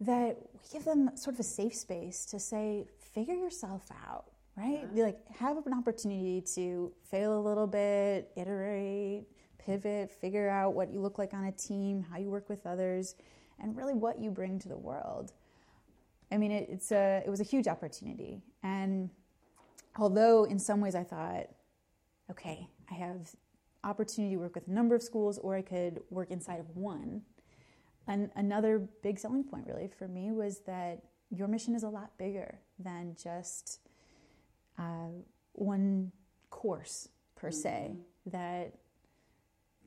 That 0.00 0.38
we 0.52 0.60
give 0.72 0.84
them 0.84 1.16
sort 1.16 1.34
of 1.34 1.40
a 1.40 1.44
safe 1.44 1.74
space 1.74 2.24
to 2.26 2.40
say, 2.40 2.86
figure 3.14 3.34
yourself 3.34 3.88
out, 4.04 4.24
right? 4.56 4.80
Yeah. 4.82 4.94
Be 4.94 5.02
like, 5.02 5.18
have 5.38 5.64
an 5.64 5.72
opportunity 5.72 6.40
to 6.56 6.92
fail 7.08 7.38
a 7.38 7.42
little 7.42 7.68
bit, 7.68 8.32
iterate, 8.34 9.26
pivot, 9.58 10.10
figure 10.10 10.48
out 10.48 10.74
what 10.74 10.92
you 10.92 11.00
look 11.00 11.18
like 11.18 11.34
on 11.34 11.44
a 11.44 11.52
team, 11.52 12.04
how 12.10 12.18
you 12.18 12.30
work 12.30 12.48
with 12.48 12.66
others, 12.66 13.14
and 13.60 13.76
really 13.76 13.94
what 13.94 14.20
you 14.20 14.30
bring 14.30 14.58
to 14.58 14.68
the 14.68 14.76
world. 14.76 15.32
I 16.32 16.38
mean, 16.38 16.50
it, 16.50 16.68
it's 16.68 16.90
a 16.90 17.22
it 17.24 17.30
was 17.30 17.40
a 17.40 17.44
huge 17.44 17.68
opportunity, 17.68 18.42
and 18.62 19.10
although 19.96 20.44
in 20.44 20.58
some 20.58 20.80
ways 20.80 20.94
I 20.94 21.04
thought, 21.04 21.46
okay, 22.30 22.68
I 22.90 22.94
have 22.94 23.34
opportunity 23.84 24.34
to 24.34 24.40
work 24.40 24.54
with 24.54 24.68
a 24.68 24.70
number 24.70 24.94
of 24.94 25.02
schools, 25.02 25.38
or 25.38 25.56
I 25.56 25.62
could 25.62 26.00
work 26.10 26.30
inside 26.30 26.60
of 26.60 26.76
one. 26.76 27.22
And 28.06 28.30
another 28.36 28.78
big 29.02 29.18
selling 29.18 29.44
point, 29.44 29.66
really, 29.66 29.88
for 29.88 30.08
me 30.08 30.32
was 30.32 30.60
that 30.66 31.02
your 31.30 31.48
mission 31.48 31.74
is 31.74 31.82
a 31.82 31.88
lot 31.88 32.16
bigger 32.18 32.58
than 32.78 33.16
just 33.20 33.80
uh, 34.78 35.08
one 35.52 36.12
course 36.50 37.08
per 37.36 37.48
mm-hmm. 37.48 37.60
se. 37.60 37.96
That 38.26 38.74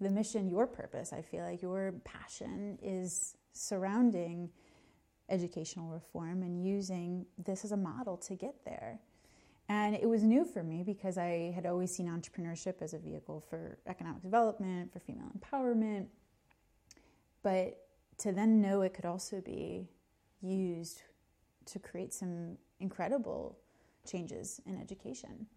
the 0.02 0.10
mission, 0.10 0.50
your 0.50 0.68
purpose, 0.68 1.14
I 1.14 1.22
feel 1.22 1.44
like 1.44 1.62
your 1.62 1.94
passion 2.04 2.78
is 2.82 3.38
surrounding 3.54 4.50
educational 5.30 5.90
reform 5.90 6.44
and 6.44 6.64
using 6.64 7.26
this 7.38 7.64
as 7.64 7.72
a 7.72 7.78
model 7.78 8.18
to 8.18 8.36
get 8.36 8.56
there. 8.66 9.00
And 9.68 9.96
it 9.96 10.08
was 10.08 10.24
new 10.24 10.46
for 10.46 10.64
me 10.64 10.84
because 10.84 11.18
I 11.18 11.52
had 11.56 11.66
always 11.66 11.96
seen 11.96 12.08
entrepreneurship 12.08 12.82
as 12.82 12.94
a 12.94 13.00
vehicle 13.00 13.44
for 13.50 13.80
economic 13.88 14.22
development, 14.22 14.94
for 14.94 15.00
female 15.00 15.32
empowerment. 15.38 16.08
But 17.42 17.80
to 18.20 18.32
then 18.32 18.62
know 18.62 18.82
it 18.82 18.94
could 18.94 19.06
also 19.06 19.42
be 19.42 19.90
used 20.42 21.02
to 21.66 21.80
create 21.80 22.14
some 22.14 22.58
incredible 22.80 23.58
changes 24.06 24.62
in 24.68 24.80
education 24.80 25.48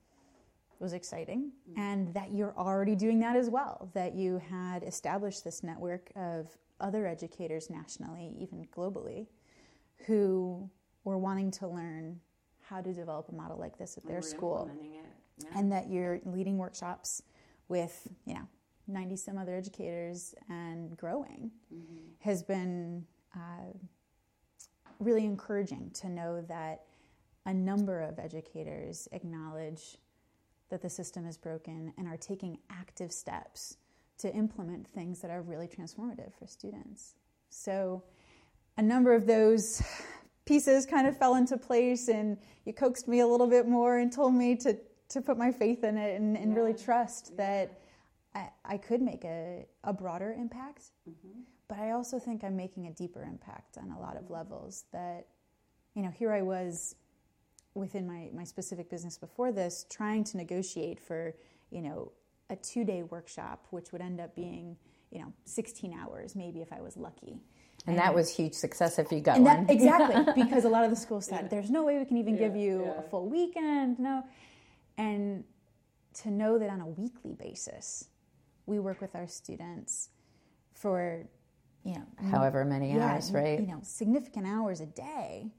was 0.79 0.93
exciting. 0.93 1.51
Mm-hmm. 1.71 1.81
And 1.81 2.15
that 2.15 2.33
you're 2.33 2.57
already 2.57 2.95
doing 2.95 3.19
that 3.21 3.37
as 3.37 3.51
well, 3.51 3.91
that 3.95 4.15
you 4.15 4.39
had 4.39 4.83
established 4.85 5.45
this 5.45 5.63
network 5.63 6.11
of 6.17 6.57
other 6.81 7.07
educators 7.07 7.69
nationally, 7.69 8.35
even 8.39 8.67
globally, 8.75 9.27
who 10.07 10.71
were 11.05 11.19
wanting 11.19 11.51
to 11.51 11.67
learn 11.67 12.21
how 12.69 12.81
to 12.81 12.93
develop 12.93 13.29
a 13.31 13.35
model 13.35 13.59
like 13.59 13.79
this 13.79 13.97
at 13.97 14.07
their 14.07 14.23
school. 14.23 14.71
Yeah. 14.83 15.49
And 15.55 15.71
that 15.71 15.89
you're 15.89 16.21
leading 16.25 16.59
workshops 16.59 17.23
with, 17.69 18.09
you 18.25 18.35
know, 18.35 18.49
90 18.89 19.17
some 19.17 19.39
other 19.39 19.55
educators 19.55 20.35
and 20.49 20.97
growing 20.97 21.51
mm-hmm. 21.73 21.97
has 22.21 22.43
been 22.43 23.05
uh, 23.35 23.73
really 24.99 25.25
encouraging 25.25 25.91
to 25.95 26.09
know 26.09 26.43
that 26.49 26.85
a 27.47 27.55
number 27.55 28.01
of 28.01 28.19
educators 28.19 29.09
acknowledge 29.13 29.97
that 30.71 30.83
the 30.83 30.91
system 30.91 31.27
is 31.27 31.37
broken 31.37 31.93
and 31.97 32.09
are 32.09 32.17
taking 32.17 32.59
active 32.71 33.13
steps 33.13 33.77
to 34.19 34.33
implement 34.35 34.87
things 34.87 35.21
that 35.21 35.31
are 35.31 35.43
really 35.43 35.69
transformative 35.69 36.33
for 36.39 36.47
students. 36.47 37.15
So, 37.51 38.03
a 38.77 38.83
number 38.83 39.15
of 39.15 39.27
those 39.27 39.83
pieces 40.49 40.87
kind 40.87 41.07
of 41.07 41.17
fell 41.17 41.35
into 41.35 41.59
place 41.59 42.09
and 42.09 42.39
you 42.65 42.73
coaxed 42.73 43.07
me 43.07 43.21
a 43.21 43.27
little 43.27 43.47
bit 43.47 43.69
more 43.69 43.99
and 43.99 44.11
told 44.11 44.33
me 44.33 44.57
to, 44.57 44.75
to 45.11 45.21
put 45.21 45.37
my 45.37 45.53
faith 45.53 45.85
in 45.85 45.99
it 45.99 46.19
and, 46.19 46.39
and 46.39 46.53
yeah. 46.53 46.59
really 46.59 46.73
trust 46.73 47.33
yeah. 47.33 47.37
that 47.37 47.81
I, 48.35 48.75
I, 48.75 48.79
could 48.79 49.03
make 49.03 49.25
a, 49.25 49.67
a 49.85 49.93
broader 49.93 50.33
impact. 50.33 50.85
Mm-hmm. 51.09 51.41
But 51.69 51.79
I 51.79 51.91
also 51.91 52.19
think 52.19 52.45
I'm 52.45 52.57
making 52.57 52.87
a 52.87 52.93
deeper 52.93 53.23
impact 53.23 53.77
on 53.77 53.91
a 53.91 54.01
lot 54.01 54.17
of 54.17 54.31
levels 54.31 54.85
that, 54.91 55.27
you 55.95 56.03
know, 56.03 56.11
here 56.11 56.33
I 56.33 56.41
was 56.41 56.95
within 57.75 58.07
my, 58.07 58.31
my 58.33 58.45
specific 58.45 58.89
business 58.89 59.19
before 59.19 59.53
this 59.53 59.85
trying 59.91 60.25
to 60.25 60.39
negotiate 60.39 60.99
for, 60.99 61.35
you 61.71 61.83
know, 61.83 62.13
a 62.49 62.57
two 62.57 62.85
day 62.85 63.03
workshop, 63.03 63.67
which 63.69 63.93
would 63.93 64.01
end 64.01 64.19
up 64.19 64.35
being, 64.35 64.79
you 65.11 65.19
know, 65.19 65.31
16 65.45 65.93
hours 65.93 66.35
maybe 66.35 66.63
if 66.63 66.73
I 66.73 66.81
was 66.81 66.97
lucky. 66.97 67.43
And, 67.89 67.99
that 67.99 68.15
was 68.15 68.29
huge 68.29 68.55
success 68.55 68.99
if 68.99 69.11
you 69.11 69.21
got 69.21 69.41
one. 69.41 69.67
Exactly, 69.69 70.33
because 70.45 70.65
a 70.65 70.69
lot 70.69 70.85
of 70.85 70.91
the 70.91 70.97
schools 70.97 71.27
said, 71.27 71.43
yeah. 71.43 71.49
"There's 71.49 71.71
no 71.71 71.85
way 71.85 71.99
we 71.99 72.05
can 72.05 72.17
even 72.17 72.35
yeah, 72.35 72.49
give 72.49 72.57
you 72.57 72.83
yeah. 72.85 72.99
a 72.99 73.03
full 73.03 73.29
weekend." 73.29 73.99
No, 73.99 74.25
and 74.97 75.45
to 76.23 76.31
know 76.31 76.59
that 76.59 76.71
on 76.71 76.81
a 76.81 76.87
weekly 76.87 77.35
basis, 77.35 78.09
we 78.67 78.79
work 78.79 79.01
with 79.01 79.15
our 79.15 79.27
students 79.27 80.11
for, 80.73 81.25
you 81.85 81.95
know, 81.95 82.07
however 82.31 82.65
many 82.65 82.99
hours, 82.99 83.31
right? 83.33 83.61
You 83.61 83.67
know, 83.67 83.81
significant 83.83 84.47
hours 84.47 84.81
a 84.81 84.87
day 84.87 85.51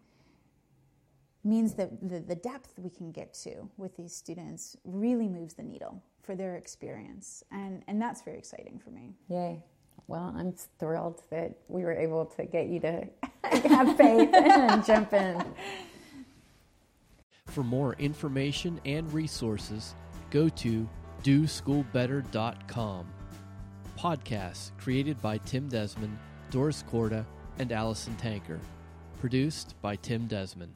means 1.44 1.74
that 1.76 2.08
the, 2.08 2.20
the 2.20 2.36
depth 2.36 2.74
we 2.78 2.89
can 2.89 3.12
get 3.12 3.34
to 3.34 3.70
with 3.78 3.96
these 3.96 4.13
students 4.13 4.76
really 4.84 5.28
moves 5.28 5.54
the 5.54 5.63
needle 5.63 6.04
for 6.22 6.36
their 6.36 6.56
experience, 6.56 7.44
and 7.52 7.84
and 7.88 8.02
that's 8.02 8.22
very 8.22 8.38
exciting 8.38 8.80
for 8.80 8.92
me. 8.92 9.15
Yay. 9.30 9.63
Well, 10.10 10.34
I'm 10.36 10.56
thrilled 10.80 11.22
that 11.30 11.52
we 11.67 11.84
were 11.84 11.93
able 11.93 12.26
to 12.26 12.43
get 12.43 12.65
you 12.65 12.80
to 12.80 13.08
have 13.43 13.95
faith 13.95 14.34
and 14.34 14.84
jump 14.84 15.13
in. 15.13 15.39
For 17.45 17.63
more 17.63 17.93
information 18.00 18.82
and 18.86 19.13
resources, 19.13 19.93
go 20.32 20.50
to 20.50 20.89
doschoolbetter.com. 21.22 23.06
Podcasts 24.00 24.72
created 24.80 25.22
by 25.22 25.38
Tim 25.38 25.69
Desmond, 25.69 26.17
Doris 26.50 26.84
Korda, 26.91 27.24
and 27.60 27.72
Alison 27.72 28.15
Tanker. 28.15 28.60
Produced 29.19 29.76
by 29.80 29.95
Tim 29.95 30.26
Desmond. 30.26 30.74